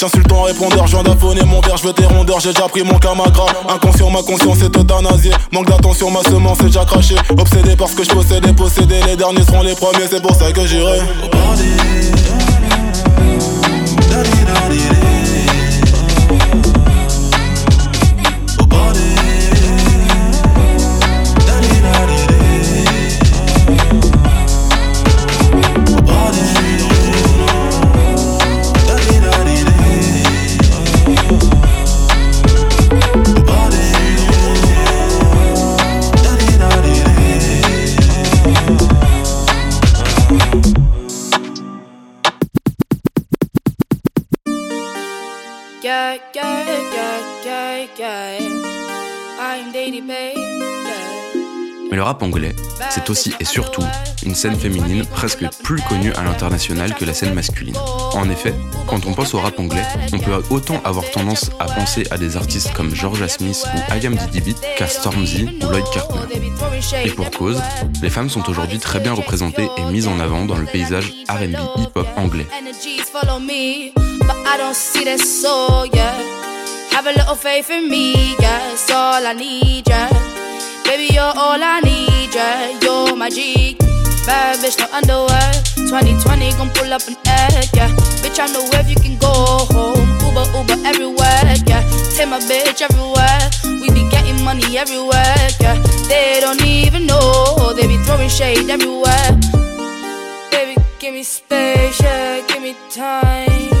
[0.00, 2.82] J'insulte ton répondeur, je viens d'affonner mon verre, je veux tes rondeurs, j'ai déjà pris
[2.82, 3.44] mon camagra.
[3.68, 5.32] Inconscient, ma conscience est euthanasiée.
[5.52, 7.16] Manque d'attention, ma semence est déjà crachée.
[7.38, 10.52] Obsédé parce que je possède et possédé, les derniers seront les premiers, c'est pour ça
[10.52, 11.00] que j'irai.
[52.00, 52.56] Le rap anglais,
[52.88, 53.84] c'est aussi et surtout
[54.24, 57.76] une scène féminine presque plus connue à l'international que la scène masculine.
[58.14, 58.54] En effet,
[58.86, 59.84] quand on pense au rap anglais,
[60.14, 64.06] on peut autant avoir tendance à penser à des artistes comme Georgia Smith ou I
[64.06, 66.20] Am DDB qu'à Stormzy ou Lloyd Carter.
[67.04, 67.60] Et pour cause,
[68.00, 71.82] les femmes sont aujourd'hui très bien représentées et mises en avant dans le paysage R&B
[71.82, 72.46] hip-hop anglais.
[81.00, 82.78] Baby, you're all I need, yeah.
[82.82, 83.74] You're my G.
[84.26, 85.52] Bad bitch, no underwear.
[85.88, 87.88] 2020 gon' pull up an egg, yeah.
[88.20, 89.32] Bitch, I know where you can go
[89.72, 89.96] home.
[90.20, 91.88] Uber, Uber everywhere, yeah.
[92.12, 93.40] Take my bitch everywhere.
[93.80, 95.80] We be getting money everywhere, yeah.
[96.06, 97.72] They don't even know.
[97.72, 99.30] They be throwing shade everywhere.
[100.50, 102.46] Baby, give me space, yeah.
[102.46, 103.72] Give me time.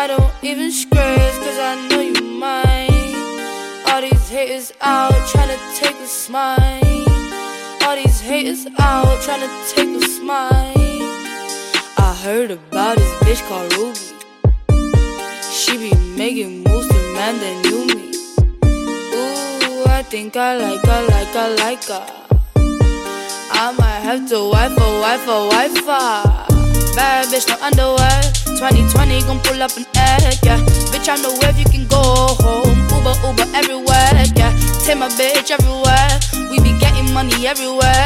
[0.00, 2.67] I don't even scratch, cause I know you mine.
[4.38, 7.08] Haters out trying to take a smile.
[7.82, 10.52] All these haters out trying to take a smile.
[11.98, 13.98] I heard about this bitch called Ruby.
[15.50, 18.14] She be making moves to man that knew me.
[19.18, 22.06] Ooh, I think I like her, like her, like her.
[23.50, 26.94] I might have to wife her, wife her, wife her.
[26.94, 28.22] Bad bitch, no underwear.
[28.56, 30.60] 2020 gon' pull up an egg, yeah.
[30.94, 32.67] Bitch, I know where you can go.
[33.08, 34.12] Everywhere,
[35.16, 36.20] bitch everywhere.
[36.50, 38.04] We be getting money everywhere.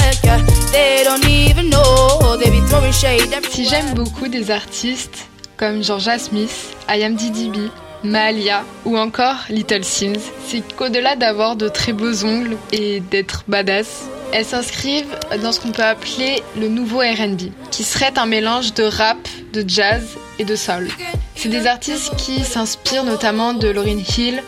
[0.70, 2.36] They don't even know.
[2.36, 2.92] They be throwing.
[2.92, 7.70] Si j'aime beaucoup des artistes comme Georgia Smith, Ayam DDB,
[8.04, 14.04] Mahalia ou encore Little Sims, c'est qu'au-delà d'avoir de très beaux ongles et d'être badass,
[14.32, 18.84] elles s'inscrivent dans ce qu'on peut appeler le nouveau RB, qui serait un mélange de
[18.84, 19.18] rap,
[19.52, 20.88] de jazz et de soul.
[21.34, 24.42] C'est des artistes qui s'inspirent notamment de Lauryn Hill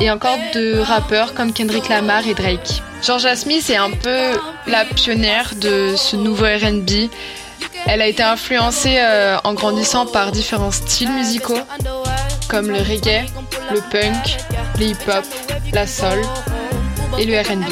[0.00, 2.82] et encore de rappeurs comme Kendrick Lamar et Drake.
[3.02, 7.10] Georgia Smith est un peu la pionnière de ce nouveau RB.
[7.86, 11.60] Elle a été influencée euh, en grandissant par différents styles musicaux
[12.48, 13.26] comme le reggae,
[13.72, 14.36] le punk,
[14.78, 15.24] le hip-hop,
[15.72, 16.22] la soul
[17.18, 17.64] et le RB.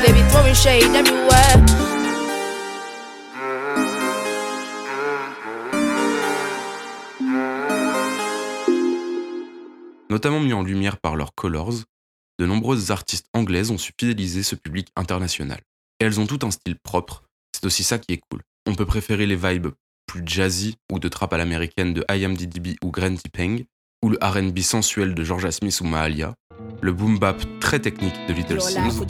[0.04, 1.56] They be throwing shade everywhere.
[10.10, 11.86] Notamment mis en lumière par leurs colors,
[12.40, 15.60] de nombreuses artistes anglaises ont su fidéliser ce public international.
[16.00, 17.24] Et elles ont tout un style propre,
[17.60, 18.42] c'est aussi ça qui est cool.
[18.68, 19.68] On peut préférer les vibes
[20.08, 23.64] plus jazzy ou de trap à l'américaine de IMDDB ou Granty Peng,
[24.04, 26.34] ou le RB sensuel de Georgia Smith ou Mahalia,
[26.82, 29.04] le boom bap très technique de Little Sims.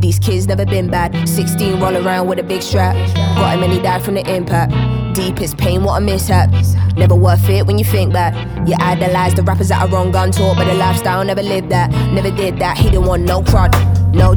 [0.00, 1.14] These kids never been bad.
[1.28, 2.94] 16 roll around with a big strap.
[3.36, 4.72] Got him and he died from the impact.
[5.14, 6.50] Deepest pain, what a mishap.
[6.96, 8.34] Never worth it when you think back.
[8.66, 11.90] You idolize the rappers that are wrong gun talk, but the lifestyle never lived that.
[12.12, 12.78] Never did that.
[12.78, 13.72] He didn't want no crud.
[14.14, 14.36] Lors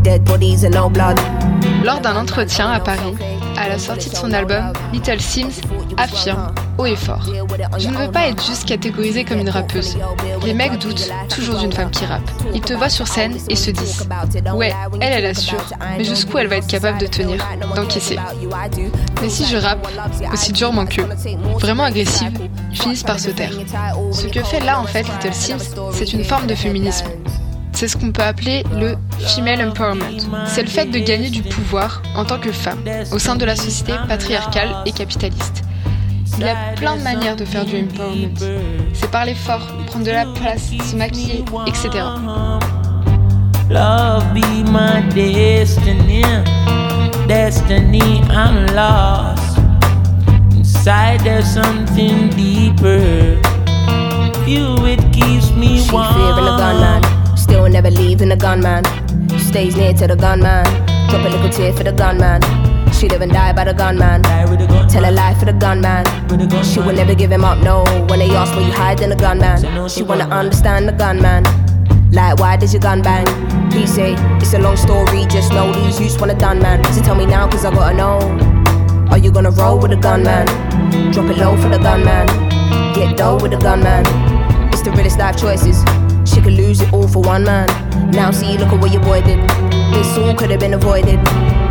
[2.01, 3.15] d'un entretien à Paris,
[3.57, 5.61] à la sortie de son album, Little Sims
[5.97, 7.27] affirme haut et fort
[7.77, 9.97] Je ne veux pas être juste catégorisée comme une rappeuse.
[10.43, 12.29] Les mecs doutent toujours d'une femme qui rappe.
[12.53, 14.07] Ils te voient sur scène et se disent
[14.53, 15.63] Ouais, elle, elle assure,
[15.97, 17.37] mais jusqu'où elle va être capable de tenir,
[17.75, 18.17] d'encaisser?
[19.21, 19.87] Mais si je rappe,
[20.33, 21.07] aussi durement qu'eux,
[21.59, 22.31] vraiment agressive,
[22.71, 23.51] ils finissent par se taire.
[24.11, 27.07] Ce que fait là en fait Little Sims, c'est une forme de féminisme.
[27.81, 30.03] C'est ce qu'on peut appeler le female empowerment.
[30.45, 32.77] C'est le fait de gagner du pouvoir en tant que femme
[33.11, 35.63] au sein de la société patriarcale et capitaliste.
[36.37, 38.35] Il y a plein de manières de faire du empowerment.
[38.93, 41.89] C'est parler fort, prendre de la place, se maquiller, etc.
[43.67, 46.21] Love be my destiny.
[47.27, 49.57] Destiny, I'm lost.
[50.55, 53.41] Inside there's something deeper.
[54.45, 57.10] You, it keeps me She warm.
[57.41, 58.83] Still never leaving the gunman.
[59.39, 60.63] Stays near to the gunman,
[61.09, 62.41] drop a little tear for the gunman.
[62.93, 64.21] She live and die by the gunman.
[64.89, 66.05] Tell a lie for the gunman.
[66.63, 67.83] She will never give him up, no.
[68.07, 71.43] When they ask where you hide in the gunman, she wanna understand the gunman.
[72.11, 73.25] Like, why did your gun bang?
[73.71, 76.83] He say, it's a long story, just know these youths wanna done, man.
[76.93, 78.19] So tell me now, cause I gotta know.
[79.09, 80.45] Are you gonna roll with the gunman?
[81.11, 82.27] Drop it low for the gunman.
[82.93, 84.05] Get dough with the gunman.
[84.71, 85.83] It's the realest life choices.
[86.33, 87.67] She could lose it all for one man.
[88.11, 89.39] Now see, look at what your boy did.
[89.93, 91.19] This all could have been avoided.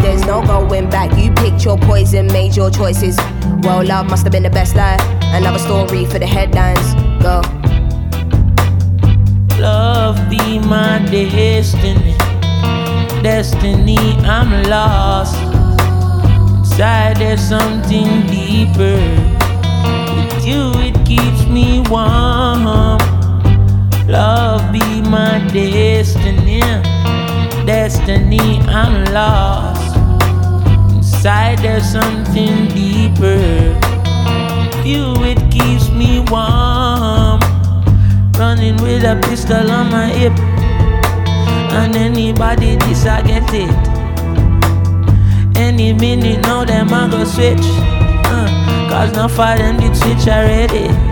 [0.02, 1.16] There's no going back.
[1.18, 3.16] You picked your poison, made your choices.
[3.62, 5.00] Well, love must have been the best life.
[5.32, 6.94] Another story for the headlines.
[7.22, 7.40] Go.
[9.61, 12.16] Love be my destiny.
[13.22, 15.36] Destiny, I'm lost.
[16.58, 18.96] Inside there's something deeper.
[20.16, 23.19] With you, it keeps me warm.
[24.11, 26.58] Love be my destiny.
[27.64, 29.96] Destiny, I'm lost.
[30.96, 33.38] Inside there's something deeper.
[34.84, 37.38] You, it keeps me warm.
[38.36, 40.36] Running with a pistol on my hip.
[41.70, 43.70] And anybody this I get it.
[45.56, 47.62] Any minute now them I go switch.
[48.26, 51.09] Uh, Cause no for them did switch already.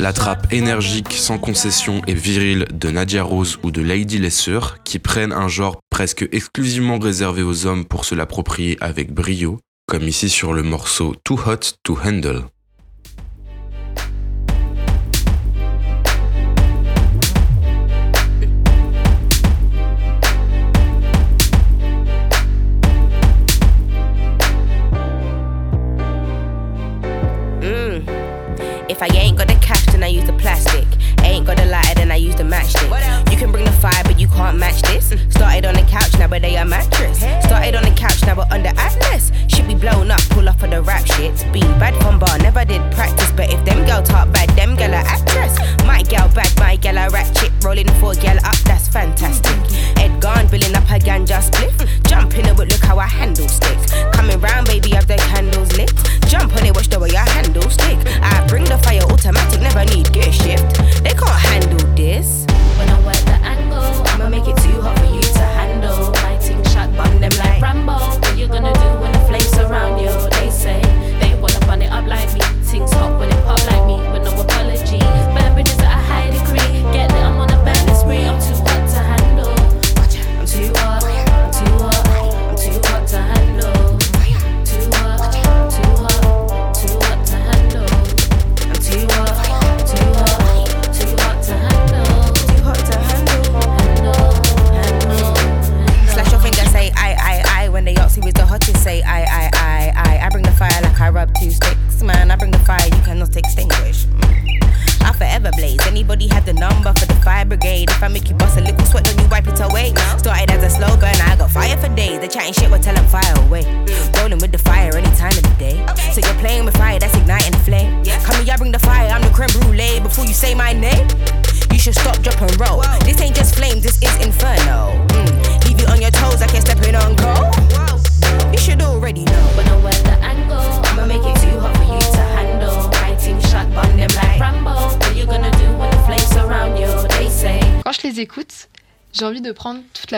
[0.00, 4.98] La trappe énergique, sans concession et virile de Nadia Rose ou de Lady Lesser, qui
[4.98, 10.30] prennent un genre presque exclusivement réservé aux hommes pour se l'approprier avec brio, comme ici
[10.30, 12.44] sur le morceau Too Hot to Handle.
[31.54, 33.30] Got the lighter, then I use the matchstick.
[33.30, 35.14] You can bring the fire, but you can't match this.
[35.30, 37.18] Started on the couch, now we're a mattress.
[37.44, 39.32] Started on the couch, now we're under Atlas.
[39.48, 41.34] Should be blown up, pull up for the rap shit.
[41.52, 43.32] Been bad from bar, never did practice.
[43.32, 45.58] But if them girl talk bad, them gal are actress.
[45.84, 47.50] My gal bad, my gal a ratchet.
[47.64, 49.58] Rolling four gal up, that's fantastic.
[49.98, 51.76] Ed gone, billing up her ganja spliff.
[52.06, 53.39] Jump in it, but look how I handle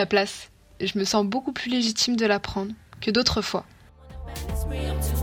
[0.03, 0.49] la place.
[0.81, 3.63] Et je me sens beaucoup plus légitime de la prendre que d'autres fois.
[4.75, 5.15] I'm too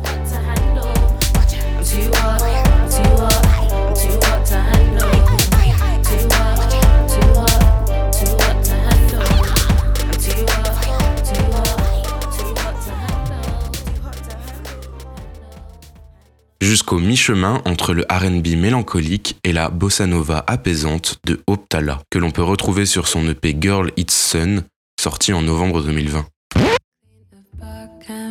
[2.16, 5.10] hot, I'm too hot, I'm too hot to handle.
[5.60, 6.72] Too hot, too hot,
[8.10, 9.20] too hot to handle.
[10.00, 10.72] I'm too hot,
[11.28, 13.36] too hot, too hot to handle.
[16.62, 22.30] Jusqu'au mi-chemin entre le RB mélancolique et la bossa nova apaisante de Optala, que l'on
[22.30, 24.62] peut retrouver sur son EP Girl It's Sun,
[25.00, 26.24] sorti en novembre 2020.
[27.62, 28.30] Ah, ah.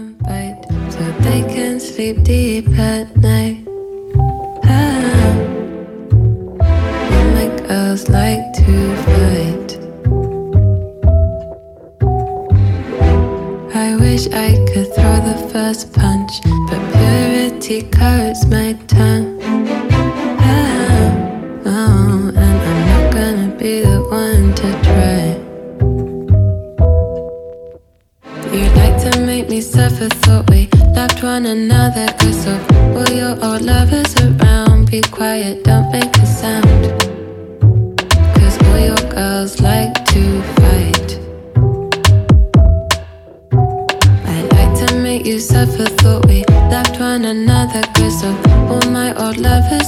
[13.74, 16.32] I wish I could throw the first punch,
[16.70, 19.99] but purity covers my tongue.
[29.62, 32.07] To make suffer, thought we loved one another.
[32.20, 36.84] Cause of all your old lovers around, be quiet, don't make a sound.
[38.36, 41.20] Cause all your girls like to fight.
[44.26, 47.82] I like to make you suffer, thought we loved one another.
[47.95, 48.36] Cause of
[48.72, 49.78] all my old lovers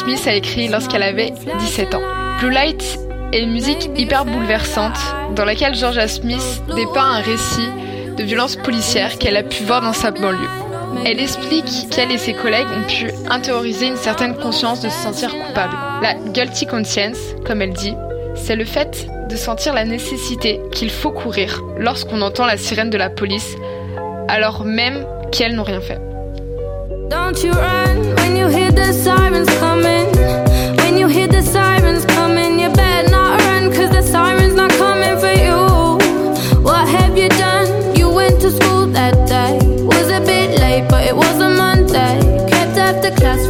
[0.00, 2.00] Smith a écrit lorsqu'elle avait 17 ans.
[2.38, 2.98] Blue Light
[3.34, 4.98] est une musique hyper bouleversante
[5.36, 7.68] dans laquelle Georgia Smith dépeint un récit
[8.16, 10.48] de violence policière qu'elle a pu voir dans sa banlieue.
[11.04, 15.34] Elle explique qu'elle et ses collègues ont pu intérioriser une certaine conscience de se sentir
[15.38, 15.76] coupable.
[16.00, 17.94] La guilty conscience, comme elle dit,
[18.36, 22.96] c'est le fait de sentir la nécessité qu'il faut courir lorsqu'on entend la sirène de
[22.96, 23.54] la police,
[24.28, 26.00] alors même qu'elles n'ont rien fait.
[27.32, 30.08] Don't you run when you hear the sirens coming.
[30.78, 33.38] When you hear the sirens coming, you better not
[33.70, 36.60] the sirens not coming for you.
[36.60, 37.94] What have you done?
[37.94, 39.60] You went to school that day.
[39.86, 42.18] Was a bit late, but it was Monday.
[42.50, 43.46] Kept after class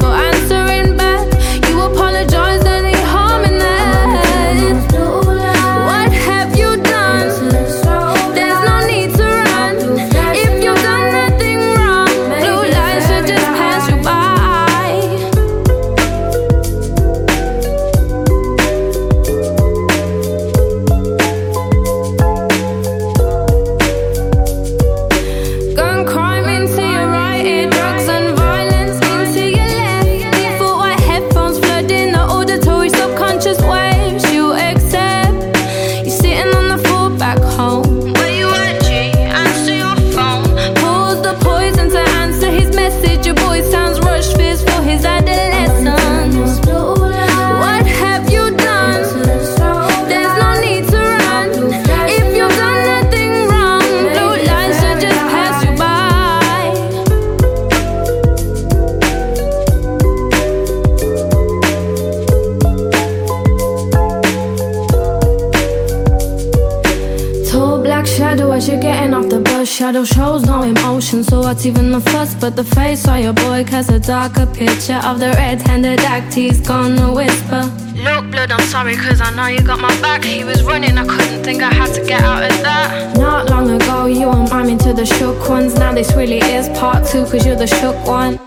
[71.67, 75.31] even the fuss but the face of your boy casts a darker picture of the
[75.37, 77.63] red-handed act he's gonna whisper.
[77.97, 80.25] Look, blood, I'm sorry, cause I know you got my back.
[80.25, 83.17] He was running, I couldn't think I had to get out of that.
[83.19, 85.75] Not long ago, you were miming to the shook ones.
[85.75, 88.39] Now this really is part two, cause you're the shook one.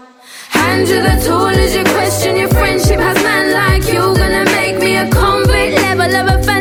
[0.50, 3.00] Hand you the tool as you question your friendship.
[3.00, 5.76] Has man like you gonna make me a convict?
[5.82, 6.53] Level of a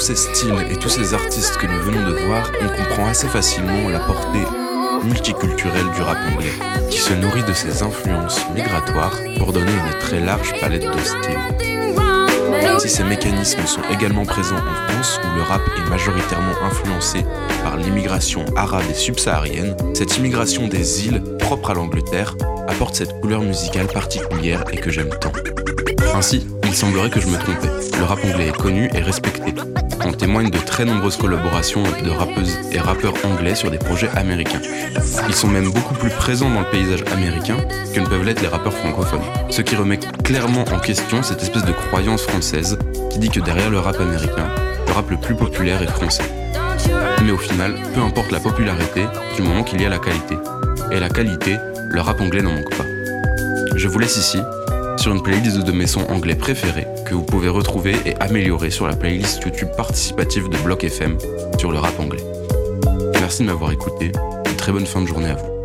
[0.00, 3.28] tous ces styles et tous ces artistes que nous venons de voir, on comprend assez
[3.28, 4.46] facilement la portée
[5.04, 6.54] multiculturelle du rap anglais,
[6.88, 12.78] qui se nourrit de ses influences migratoires pour donner une très large palette de styles.
[12.78, 17.26] Si ces mécanismes sont également présents en France, où le rap est majoritairement influencé
[17.62, 22.36] par l'immigration arabe et subsaharienne, cette immigration des îles, propre à l'Angleterre,
[22.68, 25.32] apporte cette couleur musicale particulière et que j'aime tant.
[26.14, 27.68] Ainsi, il semblerait que je me trompais.
[27.98, 29.52] Le rap anglais est connu et respecté.
[30.10, 34.60] En témoignent de très nombreuses collaborations de rappeuses et rappeurs anglais sur des projets américains.
[35.28, 37.56] Ils sont même beaucoup plus présents dans le paysage américain
[37.94, 39.22] que ne peuvent l'être les rappeurs francophones.
[39.50, 42.76] Ce qui remet clairement en question cette espèce de croyance française
[43.08, 44.48] qui dit que derrière le rap américain,
[44.88, 46.24] le rap le plus populaire est français.
[47.24, 49.04] Mais au final, peu importe la popularité,
[49.36, 50.36] du moment qu'il y a la qualité.
[50.90, 51.56] Et la qualité,
[51.88, 52.86] le rap anglais n'en manque pas.
[53.76, 54.40] Je vous laisse ici,
[55.00, 58.86] sur une playlist de mes sons anglais préférés que vous pouvez retrouver et améliorer sur
[58.86, 61.16] la playlist YouTube participative de Block FM
[61.58, 62.22] sur le rap anglais.
[63.14, 64.12] Merci de m'avoir écouté,
[64.46, 65.59] une très bonne fin de journée à vous.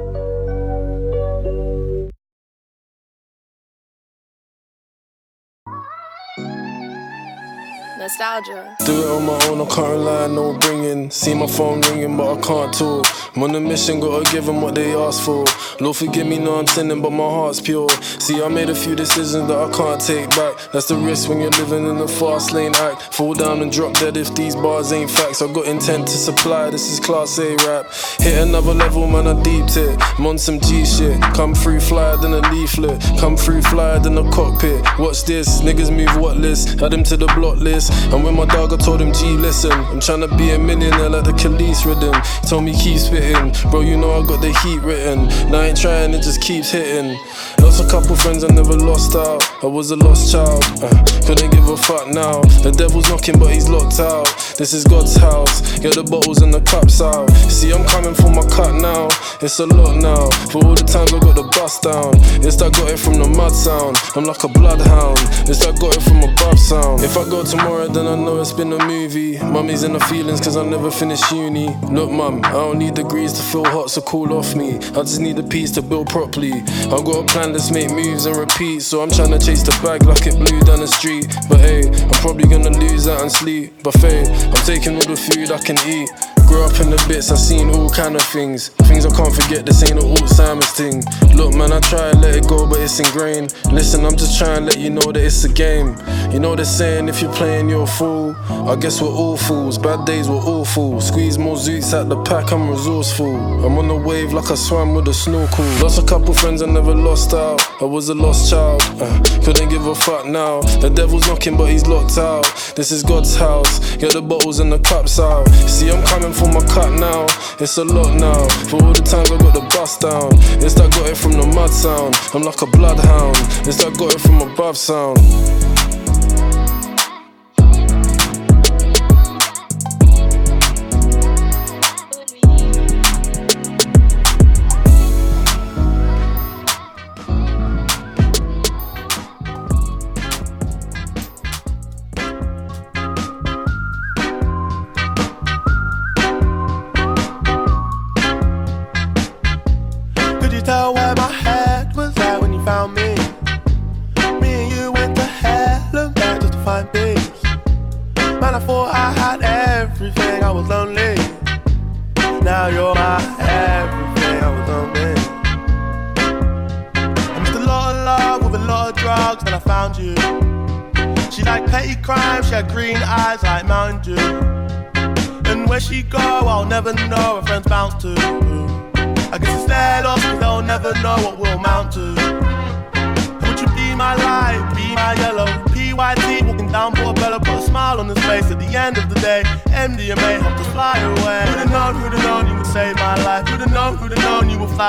[8.25, 8.75] Nostalgia.
[8.85, 11.11] Do it on my own, I can't rely, on no bringing.
[11.11, 13.05] See my phone ringing, but I can't talk.
[13.35, 15.45] I'm on a mission, gotta give them what they ask for.
[15.79, 17.89] Lord, forgive me, no, I'm sinning, but my heart's pure.
[18.19, 20.57] See, I made a few decisions that I can't take back.
[20.73, 23.13] That's the risk when you're living in the fast lane act.
[23.13, 25.41] Fall down and drop dead if these bars ain't facts.
[25.43, 27.91] I got intent to supply, this is class A rap.
[28.19, 29.99] Hit another level, man, I deeped it.
[30.17, 31.21] I'm on some G shit.
[31.35, 32.99] Come through flyer than a leaflet.
[33.19, 34.83] Come through flyer than a cockpit.
[34.97, 36.81] Watch this, niggas move what list.
[36.81, 37.91] Add them to the block list.
[38.15, 39.73] And when my dog, I told him, G, listen.
[39.73, 42.15] I'm tryna be a millionaire like the Khalees rhythm.
[42.15, 43.51] He told me keep spitting.
[43.69, 45.27] Bro, you know I got the heat written.
[45.51, 47.19] Now I ain't trying, it just keeps hitting.
[47.59, 49.43] Lost a couple friends, I never lost out.
[49.61, 50.63] I was a lost child.
[50.79, 50.87] Uh,
[51.27, 52.39] couldn't give a fuck now.
[52.63, 54.31] The devil's knocking, but he's locked out.
[54.55, 55.77] This is God's house.
[55.79, 57.27] Get the bottles and the cups out.
[57.51, 59.09] See, I'm coming for my cut now.
[59.41, 60.31] It's a lot now.
[60.55, 62.15] For all the times I got the bust down.
[62.39, 63.97] It's that got it from the mud sound.
[64.15, 65.19] I'm like a bloodhound.
[65.51, 67.03] It's that got it from above sound.
[67.03, 69.37] If I go tomorrow, then I know it's been a movie.
[69.39, 71.67] Mummy's in the feelings cause I never finished uni.
[71.89, 74.75] Look, mum, I don't need degrees to feel hot, so cool off me.
[74.75, 76.53] I just need a piece to build properly.
[76.53, 78.81] I got a plan, let's make moves and repeat.
[78.81, 81.27] So I'm trying to chase the bag like it blew down the street.
[81.49, 83.81] But hey, I'm probably gonna lose out and sleep.
[83.83, 86.34] Buffet, I'm taking all the food I can eat.
[86.47, 88.69] Grew up in the bits, I seen all kind of things.
[88.87, 91.03] Things I can't forget, this ain't an Alzheimer's thing.
[91.35, 93.53] Look, man, I try and let it go, but it's ingrained.
[93.71, 95.97] Listen, I'm just trying to let you know that it's a game.
[96.31, 98.35] You know they're saying if you're playing, you're a fool.
[98.49, 101.01] I guess we're all fools, bad days were awful.
[101.01, 103.65] Squeeze more zoots out the pack, I'm resourceful.
[103.65, 105.65] I'm on the wave like I swam with a snorkel.
[105.81, 107.61] Lost a couple friends, I never lost out.
[107.81, 110.61] I was a lost child, uh, couldn't give a fuck now.
[110.61, 112.45] The devil's knocking, but he's locked out.
[112.75, 115.47] This is God's house, get the bottles and the cups out.
[115.67, 117.25] See, I'm coming for my cut now.
[117.59, 118.47] It's a lot now.
[118.69, 120.31] For all the times I got the bust down.
[120.63, 122.15] It's that got it from the mud sound.
[122.33, 123.37] I'm like a bloodhound.
[123.67, 125.17] It's that got it from above sound.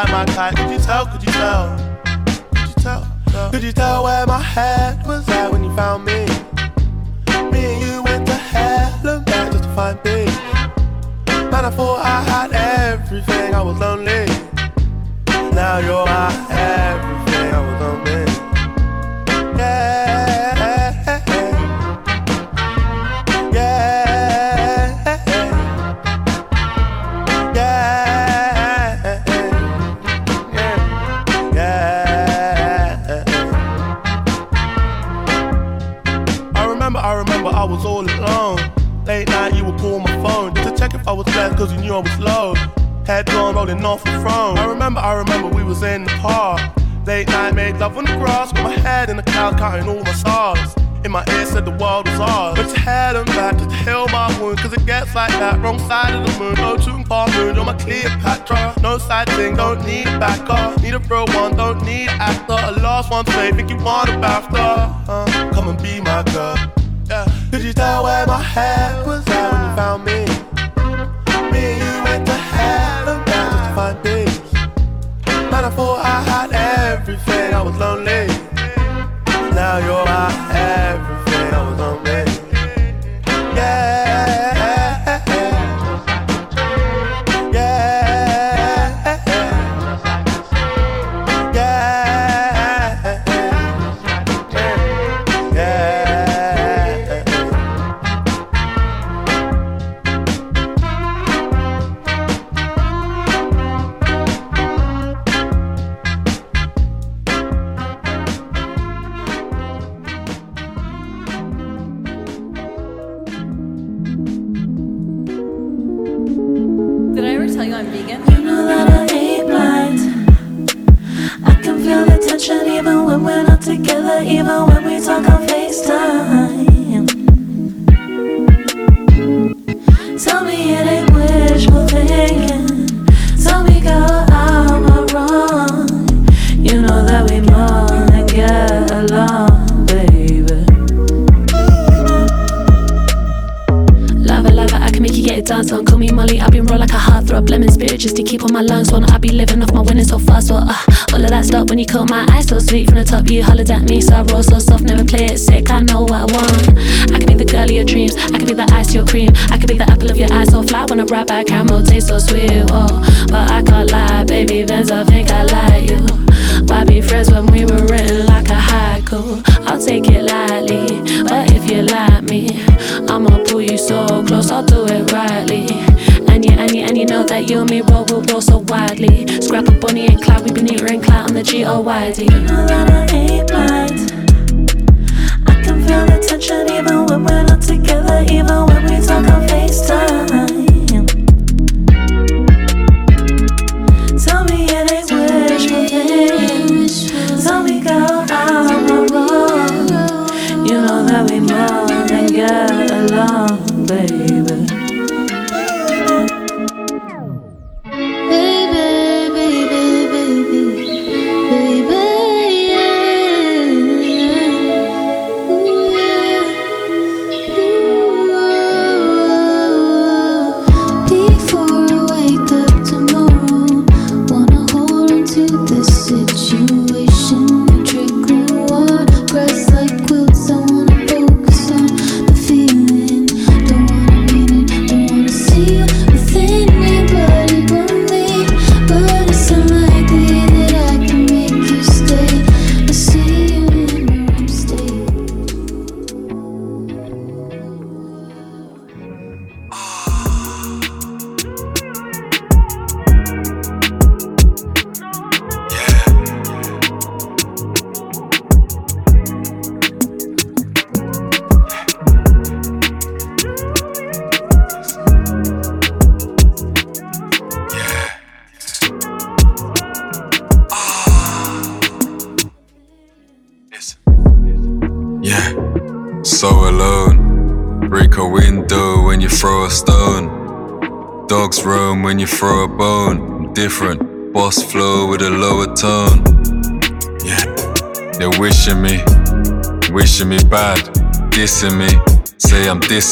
[0.04, 0.56] find my type.
[0.56, 1.06] Could you tell?
[1.06, 1.76] Could you tell?
[2.54, 3.50] Could you tell?
[3.50, 4.95] Could you tell where my head?
[55.16, 55.58] like that.
[55.62, 57.54] Wrong side of the moon, no tune for moon.
[57.56, 58.74] You're my Cleopatra.
[58.82, 60.80] No side thing, don't need backup.
[60.82, 62.52] Need a pro one, don't need after.
[62.52, 65.08] A lost one, say, think you want a BAFTA.
[65.08, 66.56] Uh, come and be my girl.
[67.08, 67.24] Yeah.
[67.50, 70.20] Could you tell where my head was at when you found me?
[71.50, 74.52] Me and you went to hell and back just to find peace.
[75.50, 77.54] Man, I thought I had everything.
[77.54, 78.26] I was lonely.
[79.56, 81.15] Now you're my everything.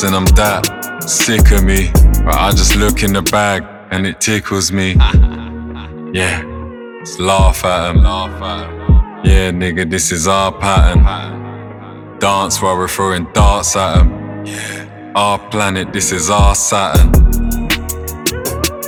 [0.04, 1.90] And I'm that, sick of me.
[2.24, 4.96] But I just look in the bag and it tickles me.
[6.14, 6.42] Yeah,
[7.00, 8.04] just laugh at at 'em.
[9.24, 11.02] Yeah, nigga, this is our pattern.
[12.20, 14.46] Dance while we're throwing darts at 'em.
[14.46, 17.10] Yeah, our planet, this is our Saturn.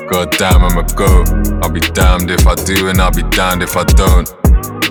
[0.09, 1.29] God damn, I'm a goat.
[1.63, 4.29] I'll be damned if I do, and I'll be damned if I don't.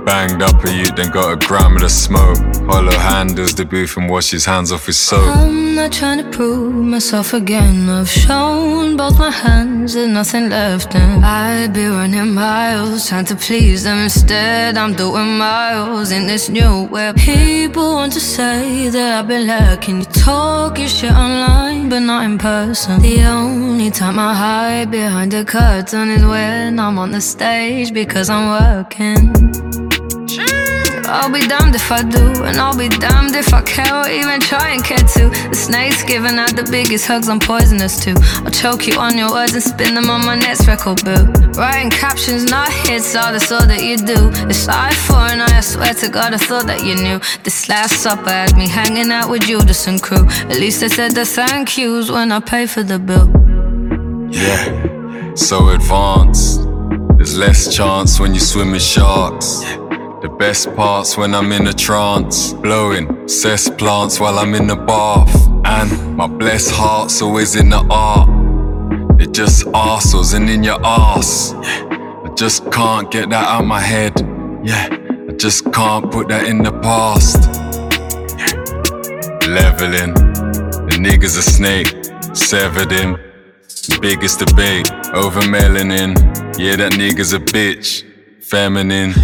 [0.05, 2.37] Banged up a youth, then got a gram of the smoke.
[2.67, 5.35] Hollow handles the booth and wash his hands off his soap.
[5.37, 7.87] I'm not trying to prove myself again.
[7.89, 13.35] I've shown both my hands, there's nothing left, and I'd be running miles trying to
[13.35, 13.99] please them.
[13.99, 17.17] Instead, I'm doing miles in this new web.
[17.17, 19.99] People want to say that I've been lacking.
[19.99, 22.99] You talk your shit online, but not in person.
[23.01, 28.29] The only time I hide behind the curtain is when I'm on the stage because
[28.29, 29.84] I'm working.
[31.15, 34.41] I'll be damned if I do, and I'll be damned if I care or even
[34.41, 35.29] try and care to.
[35.49, 38.15] The snake's giving out the biggest hugs, I'm poisonous too.
[38.43, 41.55] I'll choke you on your words and spin them on my next record boot.
[41.55, 44.29] Writing captions, not hits, all that's all that you do.
[44.49, 47.19] It's eye for an eye, I swear to God, I thought that you knew.
[47.43, 50.27] This last supper had me hanging out with Judas and crew.
[50.51, 53.31] At least I said the thank yous when I pay for the bill.
[54.29, 56.61] Yeah, so advanced.
[57.15, 59.63] There's less chance when you swim with sharks.
[60.25, 64.75] The best parts when I'm in a trance, blowing cess plants while I'm in the
[64.75, 65.47] bath.
[65.65, 68.27] And my blessed heart's always in the art.
[69.21, 71.53] It just arseholes and in your ass.
[71.53, 74.13] I just can't get that out my head.
[74.63, 74.87] Yeah,
[75.29, 77.45] I just can't put that in the past.
[79.47, 80.15] Leveling,
[80.89, 81.93] the nigga's a snake,
[82.35, 83.19] severed him.
[84.01, 86.17] Biggest debate over melanin.
[86.57, 88.03] Yeah, that nigga's a bitch,
[88.45, 89.13] feminine.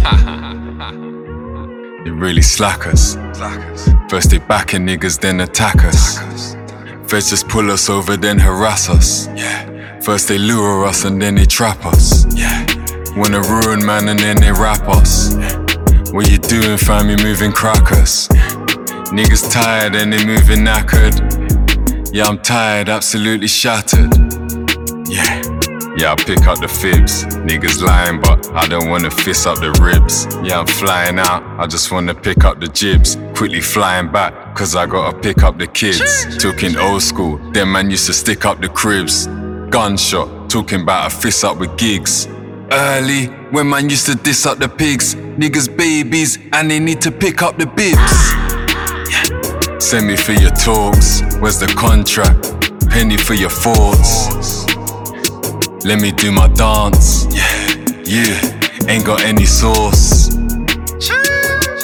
[2.04, 3.14] They really slack us.
[4.10, 6.18] First they backing niggas, then attack us.
[7.08, 9.28] Feds just pull us over, then harass us.
[10.04, 12.26] First they lure us and then they trap us.
[13.16, 15.36] Wanna ruin man and then they rap us.
[16.12, 17.08] What you doing, fam?
[17.08, 18.26] You moving crackers.
[19.14, 22.10] Niggas tired and they moving knackered.
[22.12, 24.12] Yeah, I'm tired, absolutely shattered.
[25.08, 25.41] Yeah.
[25.94, 27.24] Yeah, I pick up the fibs.
[27.44, 30.26] Niggas lying, but I don't wanna fist up the ribs.
[30.42, 33.18] Yeah, I'm flying out, I just wanna pick up the jibs.
[33.34, 36.36] Quickly flying back, cause I gotta pick up the kids.
[36.38, 39.26] Talking old school, them man used to stick up the cribs.
[39.68, 42.26] Gunshot, talking about a fist up with gigs.
[42.70, 45.14] Early, when man used to diss up the pigs.
[45.14, 48.32] Niggas babies, and they need to pick up the bibs.
[49.84, 52.58] Send me for your talks, where's the contract?
[52.88, 54.71] Penny for your thoughts.
[55.84, 57.26] Let me do my dance.
[57.34, 57.74] Yeah,
[58.04, 60.32] yeah, ain't got any sauce.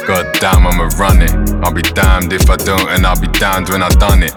[0.06, 1.32] God damn, I'ma run it.
[1.64, 4.32] I'll be damned if I don't, and I'll be damned when I done it.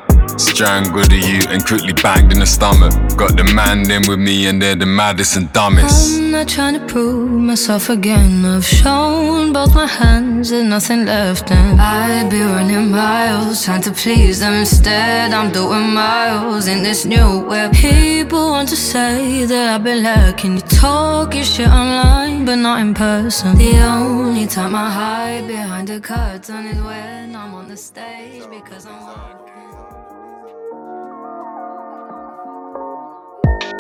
[0.62, 2.94] Strangled the you and quickly banged in the stomach.
[3.18, 6.20] Got the man them with me, and they're the maddest and dumbest.
[6.20, 8.46] I'm not trying to prove myself again.
[8.46, 13.92] I've shown both my hands, there's nothing left, and I'd be running miles trying to
[13.92, 14.54] please them.
[14.54, 17.74] Instead, I'm doing miles in this new web.
[17.74, 20.58] People want to say that I've been lacking.
[20.58, 23.58] You talk your shit online, but not in person.
[23.58, 28.86] The only time I hide behind the curtain is when I'm on the stage because
[28.86, 29.41] I'm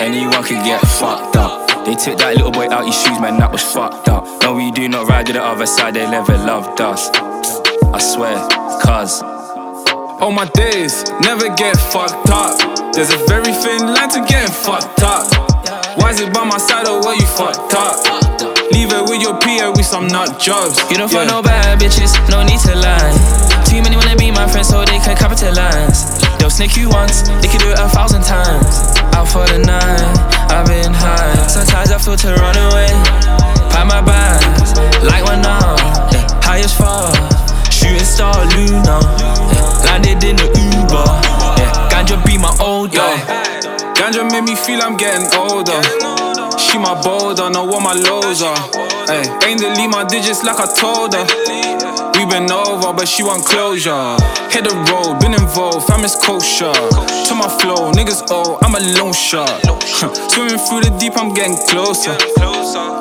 [0.02, 1.86] Anyone could get fucked up.
[1.86, 4.26] They took that little boy out his shoes, man, that was fucked up.
[4.41, 7.14] No, we do not ride to the other side, they never loved us.
[7.93, 8.34] I swear,
[8.82, 9.22] cuz.
[10.18, 12.58] Oh my days, never get fucked up.
[12.97, 15.30] There's a very thin line to getting fucked up.
[16.02, 18.02] Why is it by my side or what you fucked up?
[18.74, 20.82] Leave it with your PA with some nut jobs.
[20.89, 23.14] You don't fuck no bad bitches, no need to lie.
[23.70, 26.20] Too many wanna be my friends so they can capitalize.
[26.42, 28.98] They'll snake you once, they can do it a thousand times.
[29.14, 30.10] Out for the night,
[30.50, 31.38] I've been high.
[31.46, 32.89] Sometimes I feel to run away.
[33.70, 34.74] Pack my bags,
[35.06, 35.78] like one now.
[36.10, 37.14] Yeah, high as far,
[37.70, 38.98] shooting star Luna.
[39.54, 41.06] Yeah, landed in the Uber.
[41.62, 43.22] Yeah, ganja be my old dog.
[43.94, 45.78] Ganja made me feel I'm getting older.
[46.58, 48.58] She my boulder, know what my lows are.
[49.14, 51.80] Ay, ain't delete my digits like I told her.
[52.16, 54.18] We been over, but she want closure.
[54.51, 56.74] Hit the road, been involved, fam is kosher.
[56.74, 59.49] To my flow, niggas old, I'm a lone shot.
[60.32, 62.16] Swimming through the deep, I'm getting closer.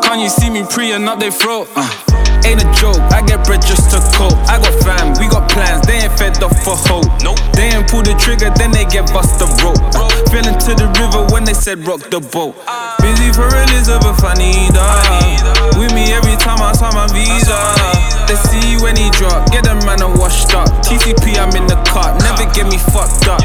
[0.02, 1.68] Can't you see me preying up they throat?
[1.76, 2.10] Uh.
[2.44, 4.32] Ain't a joke, I get bread just to cope.
[4.48, 7.04] I got fam, we got plans, they ain't fed up for hope.
[7.22, 7.38] Nope.
[7.52, 9.76] They ain't pull the trigger, then they get bust the rope.
[9.92, 12.56] Uh, fell into the river when they said rock the boat.
[13.04, 15.78] Busy for Elizabeth, I need her.
[15.78, 17.99] With me every time I sign my visa.
[18.30, 20.70] Let's see when he drop, get the man washed up.
[20.86, 23.42] TCP, I'm in the cut, never get me fucked up.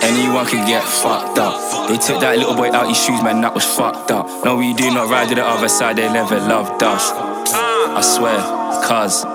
[0.00, 1.58] Anyone could get fucked up.
[1.90, 4.30] They took that little boy out his shoes, man, that was fucked up.
[4.44, 7.10] No, we do not ride to the other side, they never loved us.
[7.10, 8.38] I swear,
[8.86, 9.26] cuz.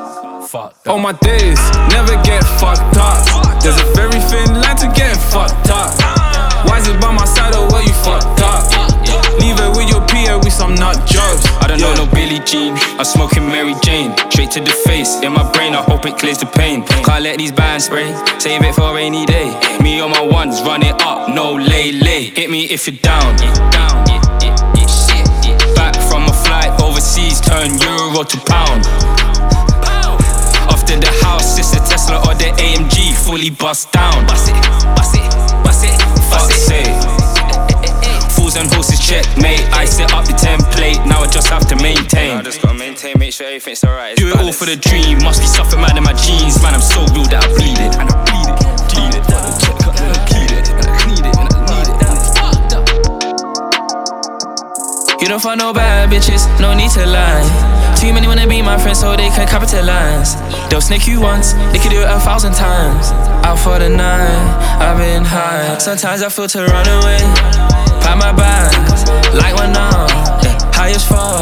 [0.88, 1.60] All my days,
[1.92, 3.20] never get fucked up.
[3.60, 5.92] There's a very thin line to get fucked up.
[6.64, 8.81] Why is it by my side or what you fucked up?
[10.52, 11.46] Leave it with your peer with some nut jobs.
[11.62, 12.76] I don't know no Billie Jean.
[12.98, 14.16] I'm smoking Mary Jane.
[14.30, 15.74] Straight to the face, in my brain.
[15.74, 16.84] I hope it clears the pain.
[17.04, 18.14] Can't let these bands spray.
[18.40, 19.50] Save it for a rainy day.
[19.82, 22.32] Me on my ones, run it up, no lay lay.
[22.36, 23.36] Hit me if you're down.
[25.76, 28.86] Back from a flight overseas, turn euro to pound.
[30.70, 34.26] Off to the house, it's a Tesla or the AMG, fully bust down.
[34.28, 34.56] Bust it,
[34.96, 35.32] bust it,
[35.64, 35.98] bust it,
[36.30, 37.21] fuck sake.
[38.42, 39.62] Fools and horses checkmate.
[39.70, 42.38] I set up the template, now I just have to maintain.
[42.38, 44.18] I just gotta maintain, make sure everything's alright.
[44.18, 46.58] Do it all for the dream, must be something mad in my jeans.
[46.64, 47.94] Man, I'm so real that I bleed it.
[48.02, 48.58] And I bleed it,
[48.90, 49.46] bleed it, and
[50.10, 52.02] I bleed it, and I need it, and I need it,
[52.34, 52.90] fucked up.
[55.22, 57.46] You don't find no bad bitches, no need to lie.
[57.94, 60.34] Too many wanna be my friends so they can capitalize.
[60.72, 63.14] They'll snake you once, they can do it a thousand times.
[63.46, 65.78] Out for the night, I've been high.
[65.78, 67.91] Sometimes I feel to run away.
[68.12, 70.06] Pack my bags, like one now.
[70.44, 71.40] Yeah, high as far,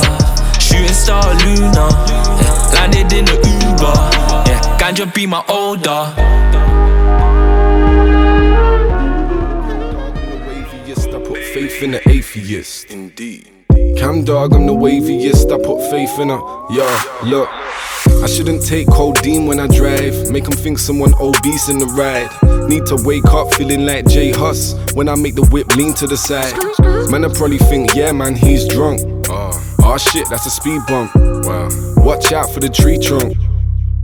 [0.60, 1.90] shooting star Luna.
[2.06, 3.98] Yeah, landed in the Uber.
[4.46, 6.14] Yeah, ganja be my older.
[11.12, 12.92] I put faith in the atheist.
[12.92, 13.50] Indeed.
[13.98, 15.52] Cam dog, I'm the waviest.
[15.52, 16.40] I put faith in her.
[16.70, 16.86] Yo,
[17.24, 17.50] look.
[18.22, 20.14] I shouldn't take codeine when I drive.
[20.30, 22.30] make Make 'em think someone obese in the ride.
[22.70, 26.08] Need to wake up feeling like J Hus when I make the whip lean to
[26.08, 26.54] the side.
[27.10, 29.02] Man, I probably think, yeah, man, he's drunk.
[29.30, 31.16] Oh, shit, that's a speed bump.
[31.16, 31.70] Wow.
[31.98, 33.36] Watch out for the tree trunk.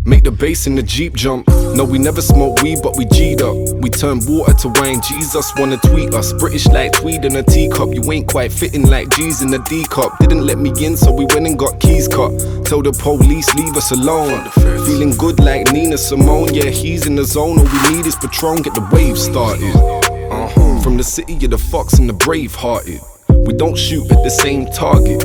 [0.07, 1.47] Make the bass in the Jeep jump.
[1.47, 3.55] No, we never smoke weed, but we G'd up.
[3.81, 5.01] We turn water to wine.
[5.01, 6.31] Jesus wanna tweet us.
[6.31, 7.89] British like tweed in a teacup.
[7.91, 10.15] You ain't quite fitting like G's in a D cup.
[10.19, 12.29] Didn't let me in, so we went and got keys cut.
[12.65, 14.47] Tell the police, leave us alone.
[14.85, 16.53] Feeling good like Nina Simone.
[16.53, 17.57] Yeah, he's in the zone.
[17.57, 19.75] All we need is Patron, get the wave started.
[19.75, 20.81] Uh-huh.
[20.81, 23.01] From the city of the fox and the brave hearted.
[23.29, 25.21] We don't shoot at the same target.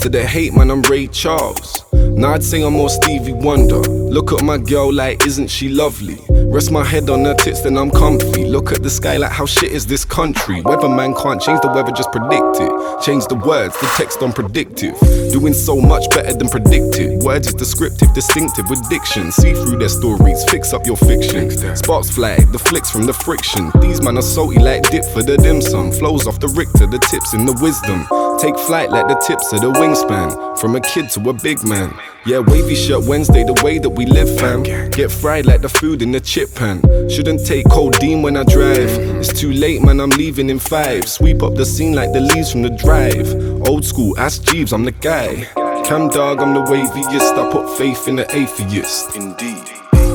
[0.00, 1.81] To the hate, man, I'm Ray Charles.
[2.14, 3.80] Now I'd say I'm more Stevie Wonder.
[3.80, 6.18] Look at my girl like, isn't she lovely?
[6.28, 8.44] Rest my head on her tits, then I'm comfy.
[8.44, 10.60] Look at the sky like, how shit is this country?
[10.62, 13.02] Weatherman can't change the weather, just predict it.
[13.02, 14.98] Change the words, the text on predictive.
[15.32, 17.22] Doing so much better than predicted.
[17.22, 19.32] Words is descriptive, distinctive with diction.
[19.32, 21.50] See through their stories, fix up your fiction.
[21.74, 23.70] Sparks fly, the flicks from the friction.
[23.80, 25.90] These man are salty like dip for the dim sum.
[25.90, 28.06] Flows off the Richter, the tips in the wisdom.
[28.38, 30.58] Take flight like the tips of the wingspan.
[30.58, 31.94] From a kid to a big man.
[32.24, 34.62] Yeah, wavy shirt Wednesday, the way that we live, fam.
[34.90, 36.80] Get fried like the food in the chip pan.
[37.10, 38.90] Shouldn't take codeine when I drive.
[39.18, 41.08] It's too late, man, I'm leaving in five.
[41.08, 43.28] Sweep up the scene like the leaves from the drive.
[43.68, 45.48] Old school, ask Jeeves, I'm the guy.
[45.84, 47.36] Cam dog, I'm the waviest.
[47.36, 49.16] I put faith in the atheist.
[49.16, 49.66] Indeed.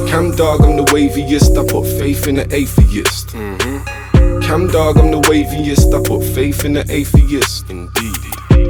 [0.10, 1.58] Cam dog, I'm the waviest.
[1.58, 3.28] I put faith in the atheist.
[3.30, 4.40] Mm-hmm.
[4.42, 5.94] Cam dog, I'm the waviest.
[5.94, 7.70] I put faith in the atheist.
[7.70, 8.27] Indeed.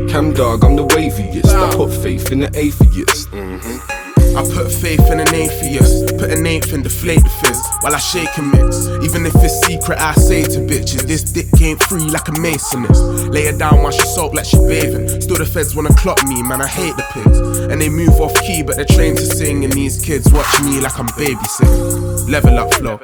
[0.08, 1.54] Cam dog, I'm the waviest.
[1.54, 3.30] I put faith in the atheist.
[3.32, 4.07] Mm-hmm.
[4.38, 7.98] I put faith in an atheist, put an eighth and deflate the fizz while I
[7.98, 8.86] shake and mix.
[9.04, 13.02] Even if it's secret, I say to bitches, this dick ain't free like a masonist.
[13.34, 15.10] Lay her down while she soak like she bathing.
[15.22, 17.40] Still the feds wanna clock me, man, I hate the pigs.
[17.72, 19.64] And they move off key, but they're trained to sing.
[19.64, 22.30] And these kids watch me like I'm babysitting.
[22.30, 22.98] Level up flow,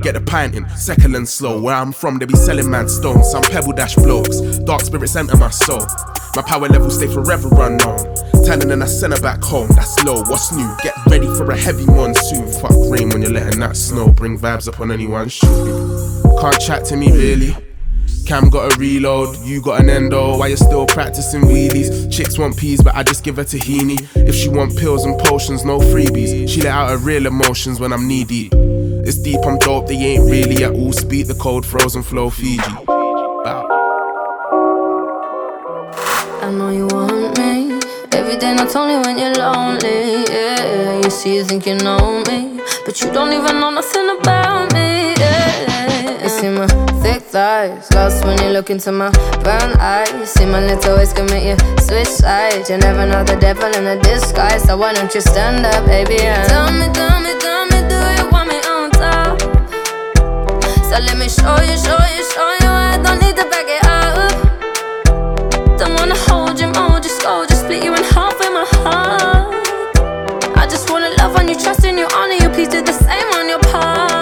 [0.00, 1.60] get the pint in, second and slow.
[1.60, 3.30] Where I'm from, they be selling mad stones.
[3.30, 5.84] Some pebble dash blokes, dark spirits enter my soul.
[6.34, 7.98] My power levels stay forever unknown.
[8.44, 9.68] Tanning and I send her back home.
[9.76, 10.22] That's low.
[10.24, 10.61] What's new?
[10.82, 12.46] Get ready for a heavy monsoon.
[12.60, 14.08] Fuck rain when you're letting that snow.
[14.08, 16.22] Bring vibes up on anyone shooting.
[16.40, 17.56] Can't chat to me really.
[18.26, 20.38] Cam got a reload, you got an endo.
[20.38, 22.10] While you're still practicing wheelies.
[22.10, 23.98] Chicks want peas, but I just give her tahini.
[24.14, 26.48] If she want pills and potions, no freebies.
[26.48, 28.52] She let out her real emotions when I'm knee deep.
[28.54, 30.92] It's deep, I'm dope, they ain't really at all.
[30.92, 32.62] Speak the cold, frozen flow, Fiji.
[32.86, 33.66] Bow.
[36.42, 37.80] I know you want me.
[38.12, 40.01] Every day, not only when you're lonely.
[41.32, 45.14] You think you know me, but you don't even know nothing about me.
[45.16, 46.66] Yeah, you see my
[47.02, 49.10] thick thighs, lost when you look into my
[49.42, 50.30] brown eyes.
[50.30, 52.68] See my little ways make you switch sides.
[52.68, 56.20] You never know the devil in a disguise, so why don't you stand up, baby?
[56.20, 59.40] And tell me, tell me, tell me, do you want me on top?
[60.84, 62.68] So let me show you, show you, show you.
[62.68, 64.32] I don't need to back it up.
[65.78, 69.61] Don't wanna hold you, mold you, scold you, split you in half with my heart.
[70.92, 72.50] Wanna love on you, trust in you, honor you.
[72.50, 74.21] Please do the same on your part.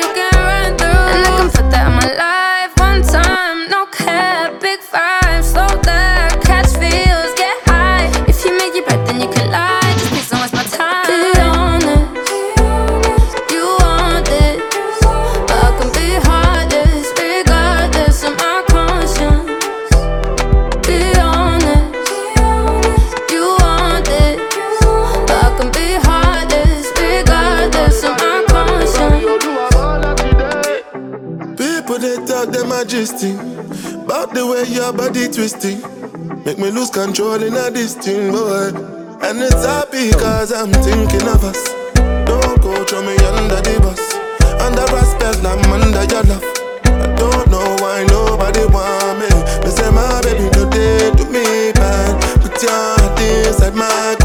[32.91, 33.31] majesty
[34.03, 35.79] About the way your body twisting
[36.43, 38.67] Make me lose control in a this thing, boy
[39.23, 41.61] And it's happy cause I'm thinking of us.
[42.27, 44.01] Don't go throw me under the bus.
[44.59, 46.43] Under spell, I'm under your love.
[46.83, 49.29] I don't know why nobody want me.
[49.63, 52.19] Me say my baby no day to me bad.
[52.41, 54.20] Put your heart inside my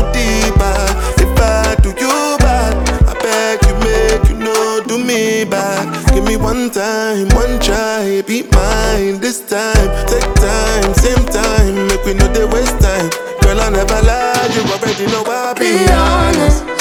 [6.27, 8.23] me one time, one try.
[8.27, 11.87] Be mine this time Take time, same time.
[11.89, 13.11] Make we know they waste time.
[13.41, 16.76] Girl I never lie You already know I be Be honest, you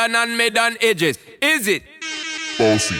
[0.00, 1.18] London and mid on edges.
[1.42, 1.82] Is it?
[2.56, 2.96] Bossy,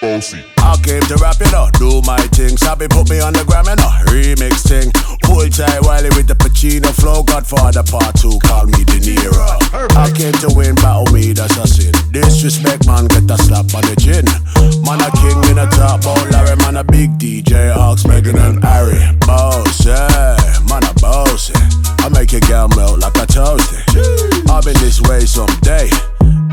[0.00, 0.42] bossy.
[0.58, 2.56] I came to rap it up, do my thing.
[2.56, 4.90] Sabi put me on the gram and a remix thing.
[5.30, 7.22] Hold tight Wiley with the Pacino flow.
[7.22, 9.54] Godfather part two, call me De Niro.
[9.94, 11.94] I came to win, battle me, that's a sin.
[12.10, 14.26] Disrespect, man, get a slap on the chin.
[14.82, 18.64] Man, a king in a top, oh Larry, man, a big DJ, Ox, Megan and
[18.64, 18.98] Harry.
[19.22, 20.34] Boss, yeah,
[20.66, 21.54] man, a boss.
[22.02, 23.78] I make your girl melt like a toasty.
[24.50, 25.90] I've been this way someday,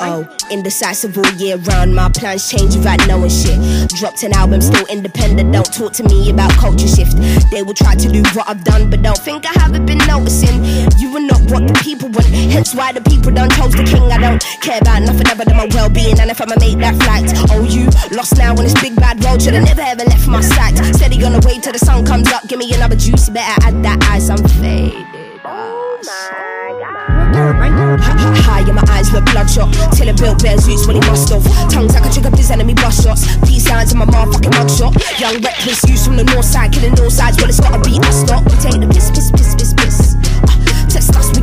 [0.00, 1.94] Oh, oh indecisive all year round.
[1.94, 3.58] My plans change without knowing shit.
[3.98, 5.52] Dropped an album, still independent.
[5.52, 7.16] Don't talk to me about culture shift.
[7.50, 10.64] They will try to do what I've done, but don't think I haven't been noticing.
[10.98, 12.26] You are not what the people want.
[12.26, 14.10] Hence why the people done chose the king.
[14.10, 16.18] I don't care about nothing other than my well being.
[16.18, 17.86] And if I'ma make that flight, oh, you
[18.16, 19.42] lost now on this big bad road.
[19.42, 20.76] Should've never ever left my sight.
[20.96, 22.48] Steady on the way till the sun comes up.
[22.48, 23.28] Give me another juice.
[23.28, 24.30] Better add that ice.
[24.30, 25.06] I'm faded.
[27.30, 28.49] In my
[29.00, 29.72] eyes with bloodshot
[30.20, 33.02] built bears zoots when he must have Tongues I like a trigger his enemy bust
[33.02, 33.24] shots.
[33.48, 34.92] Peace signs in my motherfucking mugshot.
[35.18, 38.22] Young reckless youths from the north side Killing all sides Well it's gotta be us
[38.28, 40.09] not We take the piss piss piss piss piss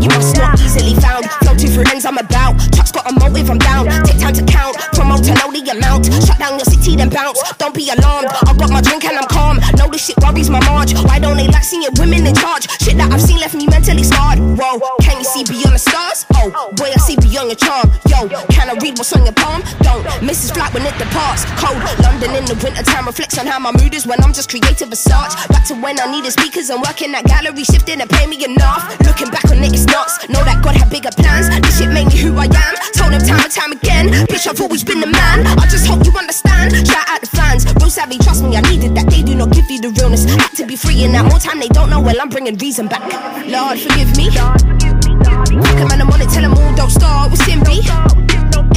[0.08, 1.26] Must not easily found.
[1.44, 2.60] Flow two through ends I'm about.
[2.74, 3.86] Chuck's got a motive I'm down.
[4.06, 4.78] Take time to count.
[4.94, 6.08] Promote to know the amount.
[6.26, 7.42] Shut down your city then bounce.
[7.58, 8.28] Don't be alarmed.
[8.48, 9.58] I've got my drink and I'm calm.
[9.78, 12.70] Know this shit worries my march Why don't they like seeing women in charge?
[12.82, 14.40] Shit that I've seen left me mentally scarred.
[14.40, 16.26] Whoa Can you see beyond the stars?
[16.34, 17.92] Oh boy I see beyond your charm.
[18.08, 19.62] Yo Can I read what's on your palm?
[19.82, 21.46] Don't is flat when it departs.
[21.58, 24.50] Cold London in the winter time Reflects on how my mood is when I'm just
[24.50, 25.32] creative as such.
[25.50, 28.84] Back to when I needed speakers and working that gallery Shifting and pay me enough.
[29.06, 31.50] Looking back on it it's nuts Know that God had bigger plans.
[31.66, 32.74] This shit made me who I am.
[32.94, 34.06] Told him time and time again.
[34.30, 35.48] Bitch I've always been the man.
[35.58, 36.76] I just hope you understand.
[36.86, 37.66] Shout out the fans.
[37.82, 39.10] Real savvy trust me I needed that.
[39.10, 40.26] They do not give you the realness.
[40.26, 42.02] Had to be free in that more time they don't know.
[42.02, 43.02] Well I'm bringing reason back.
[43.48, 44.30] Lord forgive me.
[44.30, 46.30] Fuck 'em and I'm on it.
[46.30, 47.82] Tell 'em all don't start with Simbi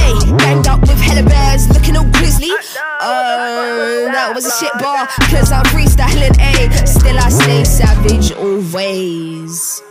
[0.01, 2.51] Hey, ganged up with hella bears Looking all grizzly.
[3.01, 5.07] Uh, that was a shit bar.
[5.29, 9.83] Cause I'm freestyling, ayy Still I stay savage always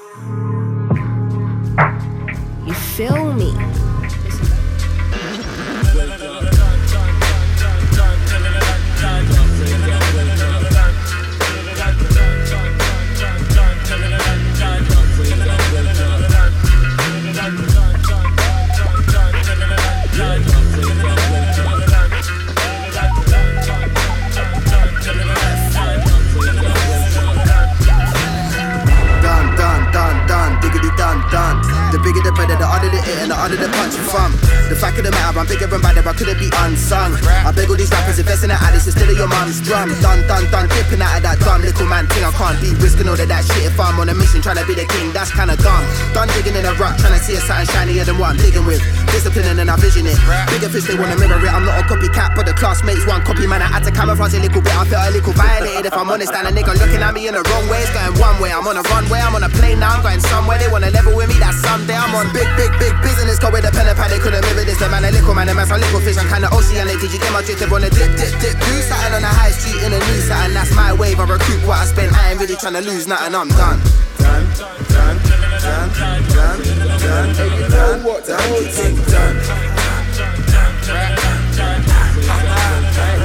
[48.21, 48.85] what I'm digging with.
[49.09, 50.21] Disciplining and I vision it.
[50.53, 51.49] Bigger fish, they wanna mirror it.
[51.49, 53.65] I'm not a copycat, but the classmates one copy, man.
[53.65, 54.77] I had to camouflage a little bit.
[54.77, 56.37] I felt a little violated if I'm honest.
[56.37, 57.81] And a nigga looking at me in the wrong way.
[57.81, 58.53] It's going one way.
[58.53, 59.97] I'm on a runway, I'm on a plane now.
[59.97, 60.61] I'm going somewhere.
[60.61, 61.41] They wanna level with me.
[61.41, 63.41] That someday I'm on big, big, big business.
[63.41, 64.79] Go with a pen and pad, they couldn't mirror this.
[64.79, 66.21] The man a little man, the man's a little fish.
[66.21, 67.01] I'm kinda oceanic.
[67.01, 68.55] Did you get my drip on a dip, dip, dip?
[68.61, 70.53] Do something on the high street in a new satin.
[70.53, 71.19] That's my wave.
[71.19, 72.13] I recoup what I spent.
[72.13, 73.33] I ain't really trying to lose nothing.
[73.33, 73.81] I'm done.
[74.21, 76.80] Done, done, done, done,
[77.11, 77.35] done, done.
[77.35, 78.24] Hey, you know what?
[78.24, 79.37] The whole thing done.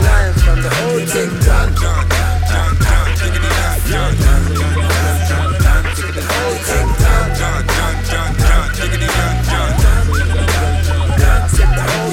[0.06, 1.76] Lying from the whole thing done.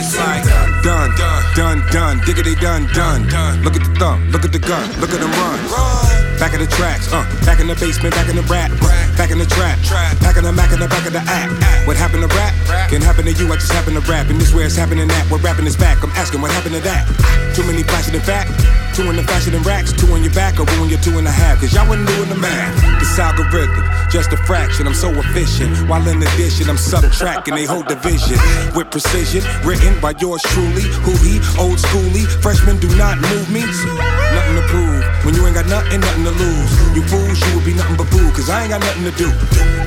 [0.04, 0.44] It's like
[0.82, 1.08] done,
[1.56, 3.62] done, done, diggity done, done.
[3.62, 6.21] Look at the thumb, look at the gun, look at them run.
[6.42, 8.74] Back in the tracks, uh, back in the basement, back in the rap,
[9.14, 9.78] back in the trap,
[10.18, 11.54] back in the Mac in the back of the act.
[11.86, 12.50] What happened to rap?
[12.90, 14.26] Can happen to you, I just happen to rap.
[14.26, 16.02] And this where it's happening at, where rapping is back.
[16.02, 17.06] I'm asking what happened to that?
[17.54, 18.50] Too many flashing in fact,
[18.98, 21.28] two in the fashion and racks, two on your back, or ruin your two and
[21.28, 21.60] a half.
[21.62, 22.74] Cause y'all wasn't doing the math.
[22.98, 25.88] This algorithm, just a fraction, I'm so efficient.
[25.88, 28.36] While in addition, I'm subtracting they whole division
[28.76, 29.40] with precision.
[29.64, 32.28] Written by yours truly, who he, old schooly.
[32.44, 33.64] Freshmen do not move me.
[33.64, 35.02] Nothing to prove.
[35.24, 36.70] When you ain't got nothing, nothing to lose.
[36.94, 38.30] You fools, you will be nothing but boo.
[38.32, 39.28] Cause I ain't got nothing to do.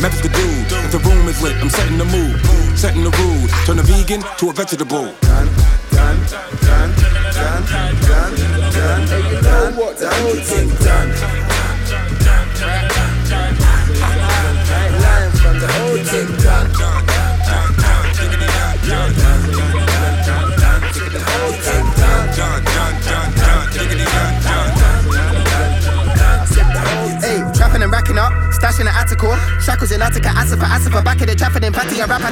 [0.02, 0.48] Methods to do.
[0.90, 2.42] If the room is lit, I'm setting the mood.
[2.76, 3.52] Setting the rules.
[3.70, 5.14] Turn a vegan to a vegetable.
[5.22, 5.50] done,
[5.94, 6.18] done,
[6.66, 6.92] done,
[7.30, 9.06] done, done.
[9.06, 9.98] Hey, you know what?
[9.98, 11.14] The whole thing done.
[11.14, 11.45] Lying
[16.06, 16.36] from
[19.48, 19.55] the
[29.66, 32.30] Shackles in Attica, Asifa, Asifa, back in the traffic in Patty, a rapper.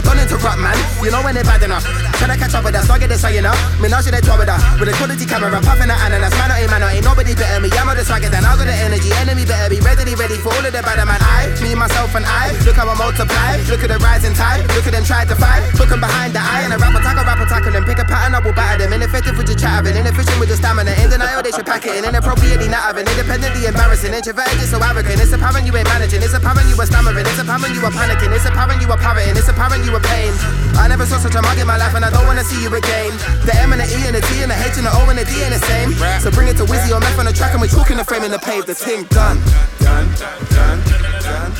[0.00, 0.72] Don't interrupt, man.
[1.04, 1.84] You know when they're bad enough.
[2.16, 3.52] Tryna catch up with us, don't get this way, you know.
[3.76, 4.56] Me now she they with her.
[4.80, 6.32] With a quality camera, puffing the ananas.
[6.40, 7.68] Man, ain't man, ain't nobody better me.
[7.76, 9.12] I'm on the swagger, then I got the energy.
[9.20, 11.20] Enemy better be ready, ready for all of the bad man.
[11.20, 12.56] I, me, myself, and I.
[12.64, 13.60] Look how I multiply.
[13.68, 14.64] Look at the rising tide.
[14.72, 15.60] Look at them try to fight.
[15.76, 16.64] Looking behind the eye.
[16.64, 17.84] And a rapper tackle, rapper tackle them.
[17.84, 18.96] Pick a pattern, I will batter them.
[18.96, 19.92] Ineffective with your chattering.
[19.92, 20.96] Inefficient with your stamina.
[21.04, 22.08] In denial, they should pack it in.
[22.08, 23.04] Inappropriately not having.
[23.04, 24.16] Independently embarrassing.
[24.16, 25.20] Introverted, so arrogant.
[25.20, 26.24] It's apparent you ain't managing.
[26.24, 27.26] It's apparent you are stammering.
[27.26, 28.30] It's apparent you are panicking.
[28.30, 29.34] It's apparent you are parroting.
[29.34, 30.30] It's apparent you are pain.
[30.78, 32.70] I never saw such a mug in my life, and I don't wanna see you
[32.70, 33.10] again.
[33.42, 35.18] The M and the E and the T and the H and the O and
[35.18, 35.90] the D ain't the same.
[36.22, 38.22] So bring it to Wizzy or Meth on the track, and we're talking the frame
[38.22, 38.64] in the pave.
[38.64, 39.42] The ting done.
[39.82, 41.50] Done, done, done, done.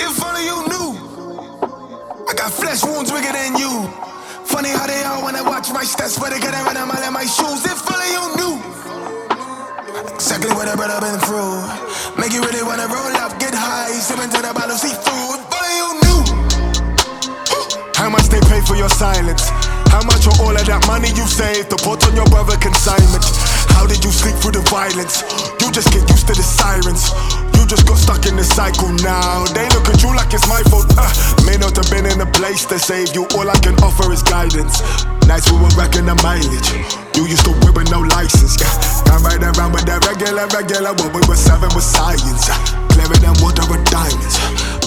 [0.00, 0.88] If only you knew,
[2.24, 3.84] I got flesh wounds bigger than you.
[4.48, 7.26] Funny how they are when I watch my stats, but they get around in my
[7.26, 7.64] shoes.
[7.68, 8.89] If only you knew
[10.14, 11.60] exactly what I brother been through.
[12.20, 15.26] Make you really wanna roll up, get high, sip into the bottle, through.
[15.36, 16.20] If only you knew.
[17.94, 19.50] How much they pay for your silence?
[19.90, 23.24] How much of all of that money you saved to put on your brother consignment?
[23.74, 25.22] How did you sleep through the violence?
[25.60, 27.49] You just get used to the sirens.
[27.70, 29.46] Just got stuck in the cycle now.
[29.54, 30.90] They look at you like it's my fault.
[30.98, 31.06] Uh,
[31.46, 33.30] may not have been in a place to save you.
[33.38, 34.82] All I can offer is guidance.
[35.30, 36.66] Nights we were wrecking the mileage.
[37.14, 38.58] You used to whip with no license.
[38.58, 38.74] Yeah.
[39.06, 40.98] Can't ride around with that regular, regular.
[40.98, 42.50] What we were serving with science.
[42.50, 42.58] Uh,
[42.90, 44.34] clearer than water with diamonds.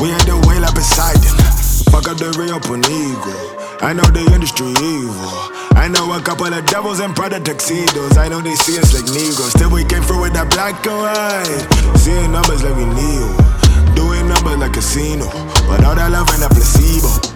[0.03, 1.52] We had the up beside it.
[1.93, 3.37] Fuck up the real ego.
[3.85, 5.29] I know the industry evil.
[5.77, 8.17] I know a couple of devils in Prada tuxedos.
[8.17, 9.53] I know they see us like Negroes.
[9.53, 11.97] Still we came through with that black and white.
[11.99, 13.93] Seeing numbers like we need.
[13.93, 15.29] Doing numbers like a casino.
[15.69, 17.32] But all that love and that placebo.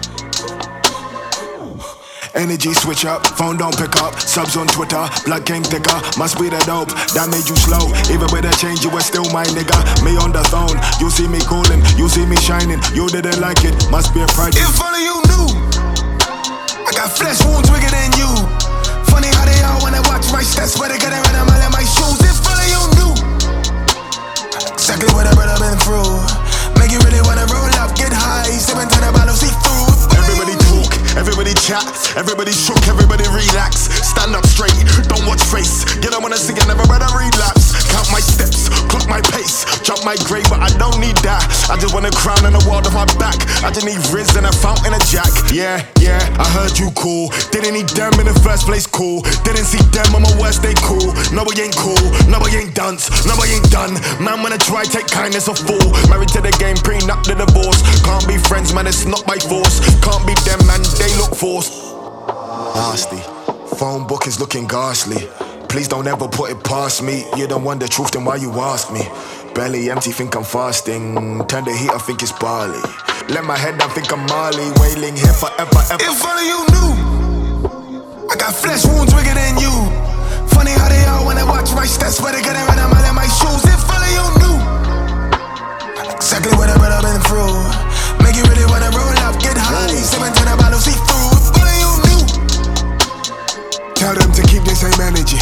[2.34, 4.18] Energy switch up, phone don't pick up.
[4.20, 5.96] Subs on Twitter, blood came thicker.
[6.18, 7.88] Must be the dope that made you slow.
[8.12, 9.78] Even with a change, you were still my nigga.
[10.04, 12.80] Me on the throne, you see me cooling, you see me shining.
[12.92, 14.60] You didn't like it, must be a project.
[14.60, 15.46] If only you knew,
[16.84, 18.30] I got flesh wounds bigger than you.
[19.08, 21.72] Funny how they all I watch my stats, but they get around a mile in
[21.72, 22.20] my shoes.
[22.20, 23.12] If only you knew,
[24.68, 26.12] exactly what I have been through.
[26.76, 30.17] Make you really wanna roll up, get high, sip into the bottle, see through.
[31.18, 33.90] Everybody chat, everybody shook, everybody relax.
[34.06, 34.70] Stand up straight,
[35.08, 35.84] don't watch face.
[36.28, 37.87] When I sing, I never rather relapse.
[37.98, 41.42] Count my steps, clock my pace, jump my grade, but I don't need that.
[41.66, 43.34] I just want a crown and a world off my back.
[43.66, 45.26] I just need Riz and a fountain and a jack.
[45.50, 47.34] Yeah, yeah, I heard you cool.
[47.50, 49.26] Didn't need them in the first place, cool.
[49.42, 51.10] Didn't see them on my worst day, cool.
[51.34, 51.98] No, we ain't cool,
[52.30, 53.98] no, we ain't dunce, no, we ain't done.
[54.22, 55.90] Man, when I try, take kindness a fool.
[56.06, 57.82] Married to the game, prenup the divorce.
[58.06, 59.82] Can't be friends, man, it's not by force.
[60.06, 61.74] Can't be them, man, they look forced.
[62.78, 63.18] Nasty.
[63.74, 65.26] Phone book is looking ghastly.
[65.68, 67.24] Please don't ever put it past me.
[67.36, 69.02] You don't want the truth, then why you ask me?
[69.54, 71.44] Belly empty, think I'm fasting.
[71.46, 72.80] Turn the heat, I think it's barley.
[73.28, 74.72] Let my head down, think I'm Marley.
[74.80, 76.00] Wailing here forever, ever.
[76.00, 76.90] If only you knew,
[78.32, 79.70] I got flesh wounds bigger than you.
[80.56, 83.04] Funny how they are when I watch my stats, but they get around a mile
[83.04, 83.62] in my shoes.
[83.68, 84.56] If only you knew,
[86.16, 87.60] exactly what I've been through.
[88.24, 91.28] Make you really wanna roll up, get high, sip into the bottle, see through.
[91.36, 92.22] If only you knew.
[93.94, 95.36] Tell them to keep the same energy.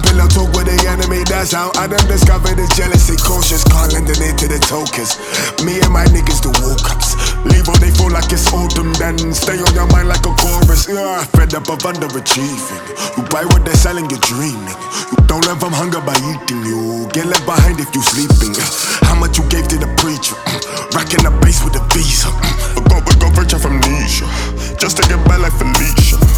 [0.00, 3.18] Pillow talk with the enemy, that's how I done discovered this jealousy.
[3.20, 5.20] Cautious, can't lend it to the tokens.
[5.60, 7.12] Me and my niggas the woke ups.
[7.44, 10.88] Leave all they feel like it's autumn, then stay on your mind like a chorus.
[10.88, 12.80] Yeah, fed up of underachieving.
[13.18, 14.78] You buy what they're selling, you're dreaming.
[15.12, 16.64] You don't learn from hunger by eating.
[16.64, 18.56] You get left behind if you sleeping.
[19.04, 20.38] How much you gave to the preacher?
[20.48, 22.32] Mm, racking the base with a visa.
[22.32, 24.24] Mm, I got rich off amnesia.
[24.80, 26.31] Just to get by like Felicia.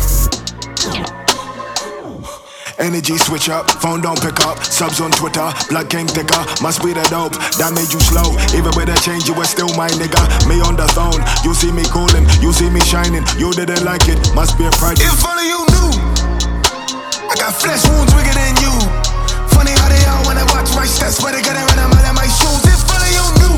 [2.79, 4.59] Energy switch up, phone don't pick up.
[4.65, 6.43] Subs on Twitter, blood came thicker.
[6.59, 7.33] Must be the dope
[7.63, 8.35] that made you slow.
[8.51, 10.19] Even with a change, you were still my nigga.
[10.51, 13.23] Me on the throne, you see me cooling, you see me shining.
[13.39, 15.07] You didn't like it, must be a project.
[15.07, 15.91] If only you knew,
[17.31, 18.75] I got flesh wounds bigger than you.
[19.55, 22.11] Funny how they all when I watch my stats, but they get around a mile
[22.11, 22.63] in my shoes.
[22.67, 23.57] If only you knew,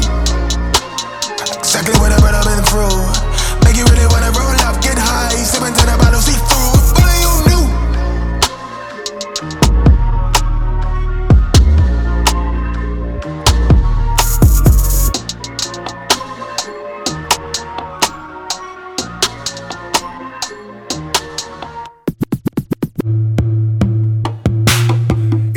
[1.56, 3.00] exactly what I've been through.
[3.64, 6.36] Make you really wanna roll up, get high, sip into the bottle, see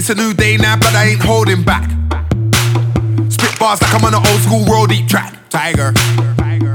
[0.09, 1.85] It's a new day now, but I ain't holding back.
[3.29, 5.37] Spit bars like I'm on an old school road deep track.
[5.53, 5.93] Tiger.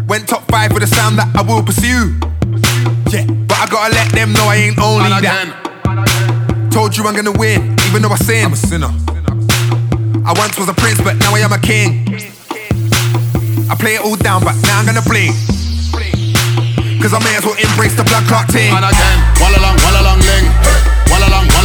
[0.06, 2.15] Went top five with a sound that I will pursue.
[3.11, 5.51] Yeah, but I gotta let them know I ain't only that.
[6.70, 7.74] Told you I'm gonna win.
[7.90, 8.47] even though I sin.
[8.47, 8.94] I'm a sinner.
[10.23, 12.06] I once was a prince, but now I am a king.
[13.66, 15.35] I play it all down, but now I'm gonna blink.
[17.02, 18.70] Cause I may as well embrace the blood clot team.
[18.78, 20.47] And again, walla long, walla long ling.
[21.11, 21.63] Walla long, walla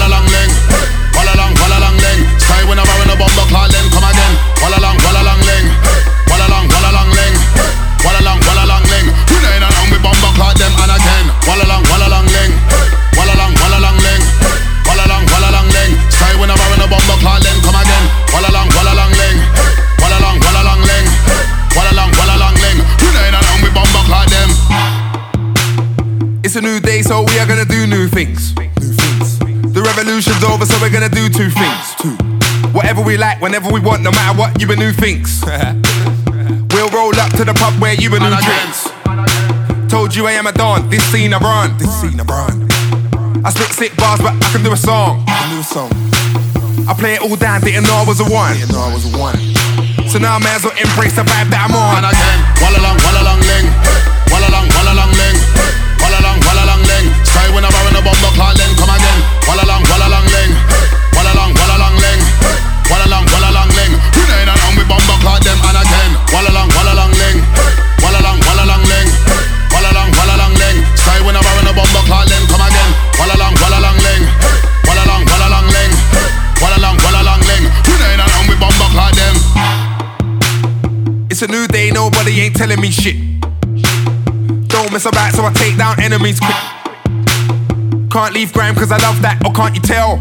[2.69, 4.33] when I'm wearing a bomb clot then come again.
[4.61, 5.18] Walla long, walla
[33.39, 35.39] Whenever we want, no matter what, you a new things.
[36.75, 38.83] we'll roll up to the pub where you a new drinks.
[39.87, 41.71] Told you I am a don, this scene I run.
[41.79, 42.67] This scene I run.
[43.39, 45.23] I spit sick bars, but I can do a song.
[45.23, 45.91] I can do a song.
[46.83, 48.59] I play it all down, didn't know I was a one.
[48.59, 49.39] Didn't know I was a one.
[50.11, 52.03] So now I may as well embrace the vibe that I'm on.
[52.03, 53.67] And again, walla long, walla long ling.
[54.35, 55.37] Walla long, walla long ling.
[56.03, 57.07] Walla long, walla long ling.
[57.23, 58.68] Sky when I'm wearing a bomb clot then
[82.59, 83.15] telling me shit.
[84.67, 86.59] Don't mess about, so I take down enemies quick.
[88.11, 90.19] Can't leave grime cause I love that, or can't you tell?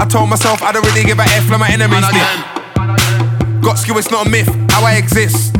[0.00, 3.60] I told myself I don't really give a F like my enemies did.
[3.60, 5.52] Got skill, it's not a myth, how I exist.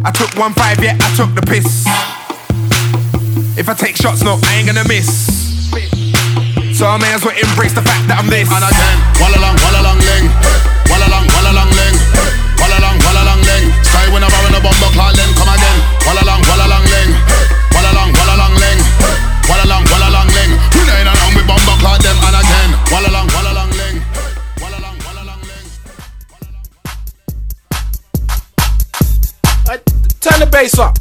[0.00, 1.84] I took one five, yeah, I took the piss.
[3.60, 5.28] If I take shots, no, I ain't gonna miss.
[6.72, 8.48] So I may as well embrace the fact that I'm this.
[8.48, 10.32] And again, walla long, walla long ling.
[10.88, 11.81] Walla long, walla long ling.
[14.62, 15.78] Bomb clot then come again.
[16.06, 17.10] Walla long, walla long ling.
[17.74, 18.80] Walla long, walla long ling.
[19.50, 20.52] Walla long, walla long ling.
[20.86, 22.70] Know ain't along with bomb clot them and again.
[22.90, 23.98] Walla long, walla long ling.
[30.22, 30.96] Turn the bass up.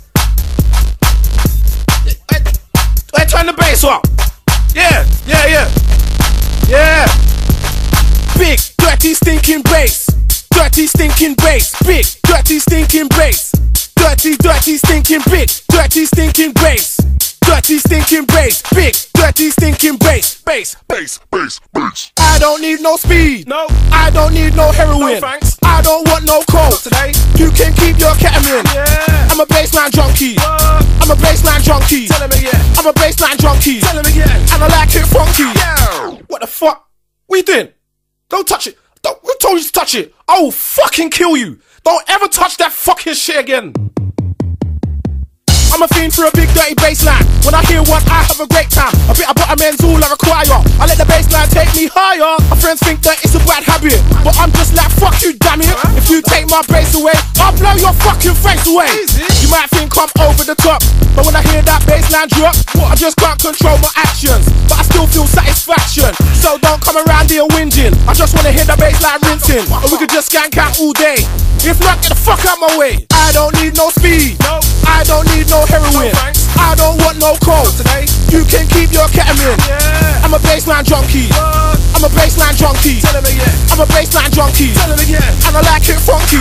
[3.15, 4.01] Hey, turn the bass up.
[4.73, 5.69] Yeah, yeah, yeah.
[6.67, 7.05] Yeah.
[8.37, 10.07] Big, dirty, stinking bass.
[10.71, 11.75] Dirty, stinking bass.
[11.83, 13.51] Big, dirty, stinking bass.
[13.93, 15.49] Dirty, dirty, stinking big.
[15.67, 16.95] Dirty, stinking bass.
[17.41, 18.63] Dirty, stinking bass.
[18.73, 20.41] Big, dirty, stinking bass.
[20.43, 22.13] Bass, bass, bass, bass.
[22.17, 23.49] I don't need no speed.
[23.49, 23.67] No.
[23.91, 25.15] I don't need no heroin.
[25.15, 25.59] No, thanks.
[25.61, 26.79] I don't want no coke.
[26.79, 27.11] Today.
[27.35, 28.63] You can keep your ketamine.
[28.73, 29.27] Yeah.
[29.29, 30.35] I'm a bassline junkie.
[30.35, 30.87] What?
[31.03, 32.07] I'm a bassline junkie.
[32.07, 32.61] Tell him again.
[32.79, 33.81] I'm a bassline junkie.
[33.81, 34.39] Tell him again.
[34.55, 35.51] And I like it funky.
[35.51, 36.15] Yeah.
[36.27, 36.87] What the fuck?
[37.27, 37.67] What you doing?
[38.29, 38.77] Don't touch it.
[39.01, 40.13] Don't, who told you to touch it?
[40.27, 41.59] I will fucking kill you.
[41.83, 43.73] Don't ever touch that fucking shit again.
[45.71, 47.23] I'm a fiend for a big dirty bassline.
[47.47, 48.91] When I hear one, I have a great time.
[49.07, 50.59] A bit of bottomends all I require.
[50.77, 52.35] I let the bassline take me higher.
[52.51, 55.63] My friends think that it's a bad habit, but I'm just like fuck you, damn
[55.63, 55.71] it.
[55.95, 58.91] If you take my bass away, I'll blow your fucking face away.
[59.41, 60.83] You might think I'm over the top,
[61.15, 62.53] but when I hear that bassline drop,
[62.91, 64.45] I just can't control my actions.
[64.67, 66.11] But I still feel satisfaction.
[66.35, 67.95] So don't come around here whinging.
[68.05, 71.23] I just wanna hear the bassline rinsing, or we could just skank out all day.
[71.63, 73.07] If not, get the fuck out my way.
[73.13, 74.35] I don't need no speed.
[74.85, 76.13] I don't need no heroin.
[76.57, 77.73] I don't want no coke.
[77.77, 78.05] Today.
[78.31, 79.59] You can keep your ketamine.
[80.23, 81.27] I'm a bassline junkie.
[81.33, 83.01] I'm a bassline junkie.
[83.01, 83.55] Tell him again.
[83.71, 84.73] I'm a bassline junkie.
[84.73, 85.31] Tell him again.
[85.47, 86.39] And I like it funky.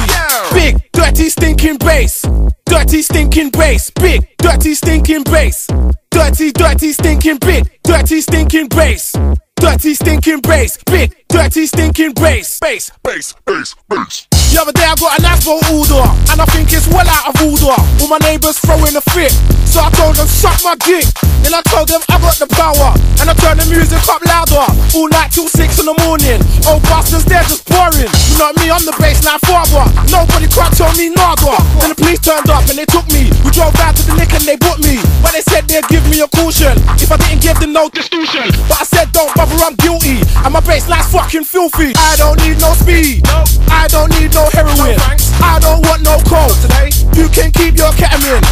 [0.54, 2.22] Big, dirty, stinking bass.
[2.66, 3.90] Dirty, stinking bass.
[3.90, 5.66] Big, dirty, stinking bass.
[6.10, 7.68] Dirty, dirty, stinking big.
[7.82, 9.16] Dirty, stinking bass.
[9.56, 10.78] Dirty, stinking bass.
[10.86, 12.60] Big, dirty, stinking bass.
[12.60, 14.29] Bass, bass, bass, bass.
[14.60, 17.40] The other day I got an ASBO order, and I think it's well out of
[17.40, 17.72] order.
[17.72, 19.32] All my neighbours throwing a fit,
[19.64, 21.08] so I told them suck my dick.
[21.40, 22.92] Then I told them I got the power,
[23.24, 26.44] and I turned the music up louder, all night till six in the morning.
[26.68, 28.04] Old bastards, they're just boring.
[28.04, 29.88] You know me, I'm the bassline father.
[30.12, 31.56] Nobody can't tell me nada.
[31.80, 33.32] Then the police turned up and they took me.
[33.40, 36.04] We drove down to the nick and they booked me, but they said they'd give
[36.12, 38.52] me a caution if I didn't give them no distinction.
[38.68, 41.96] But I said don't bother, I'm guilty, and my bassline's fucking filthy.
[41.96, 43.24] I don't need no speed.
[43.72, 44.96] I don't need no heroin.
[45.42, 46.90] I don't want no coke today.
[47.14, 48.42] You can keep your ketamine.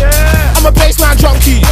[0.57, 1.63] I'm a bassline junkie.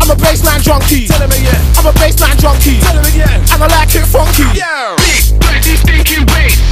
[0.00, 1.08] I'm a bassline junkie.
[1.08, 1.60] Tell him again.
[1.76, 2.80] I'm a bassline junkie.
[2.80, 3.40] Tell him again.
[3.52, 4.46] And I like it funky.
[4.54, 4.96] Yeah.
[4.96, 6.71] Big, black, stinking bass.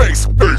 [0.00, 0.49] space.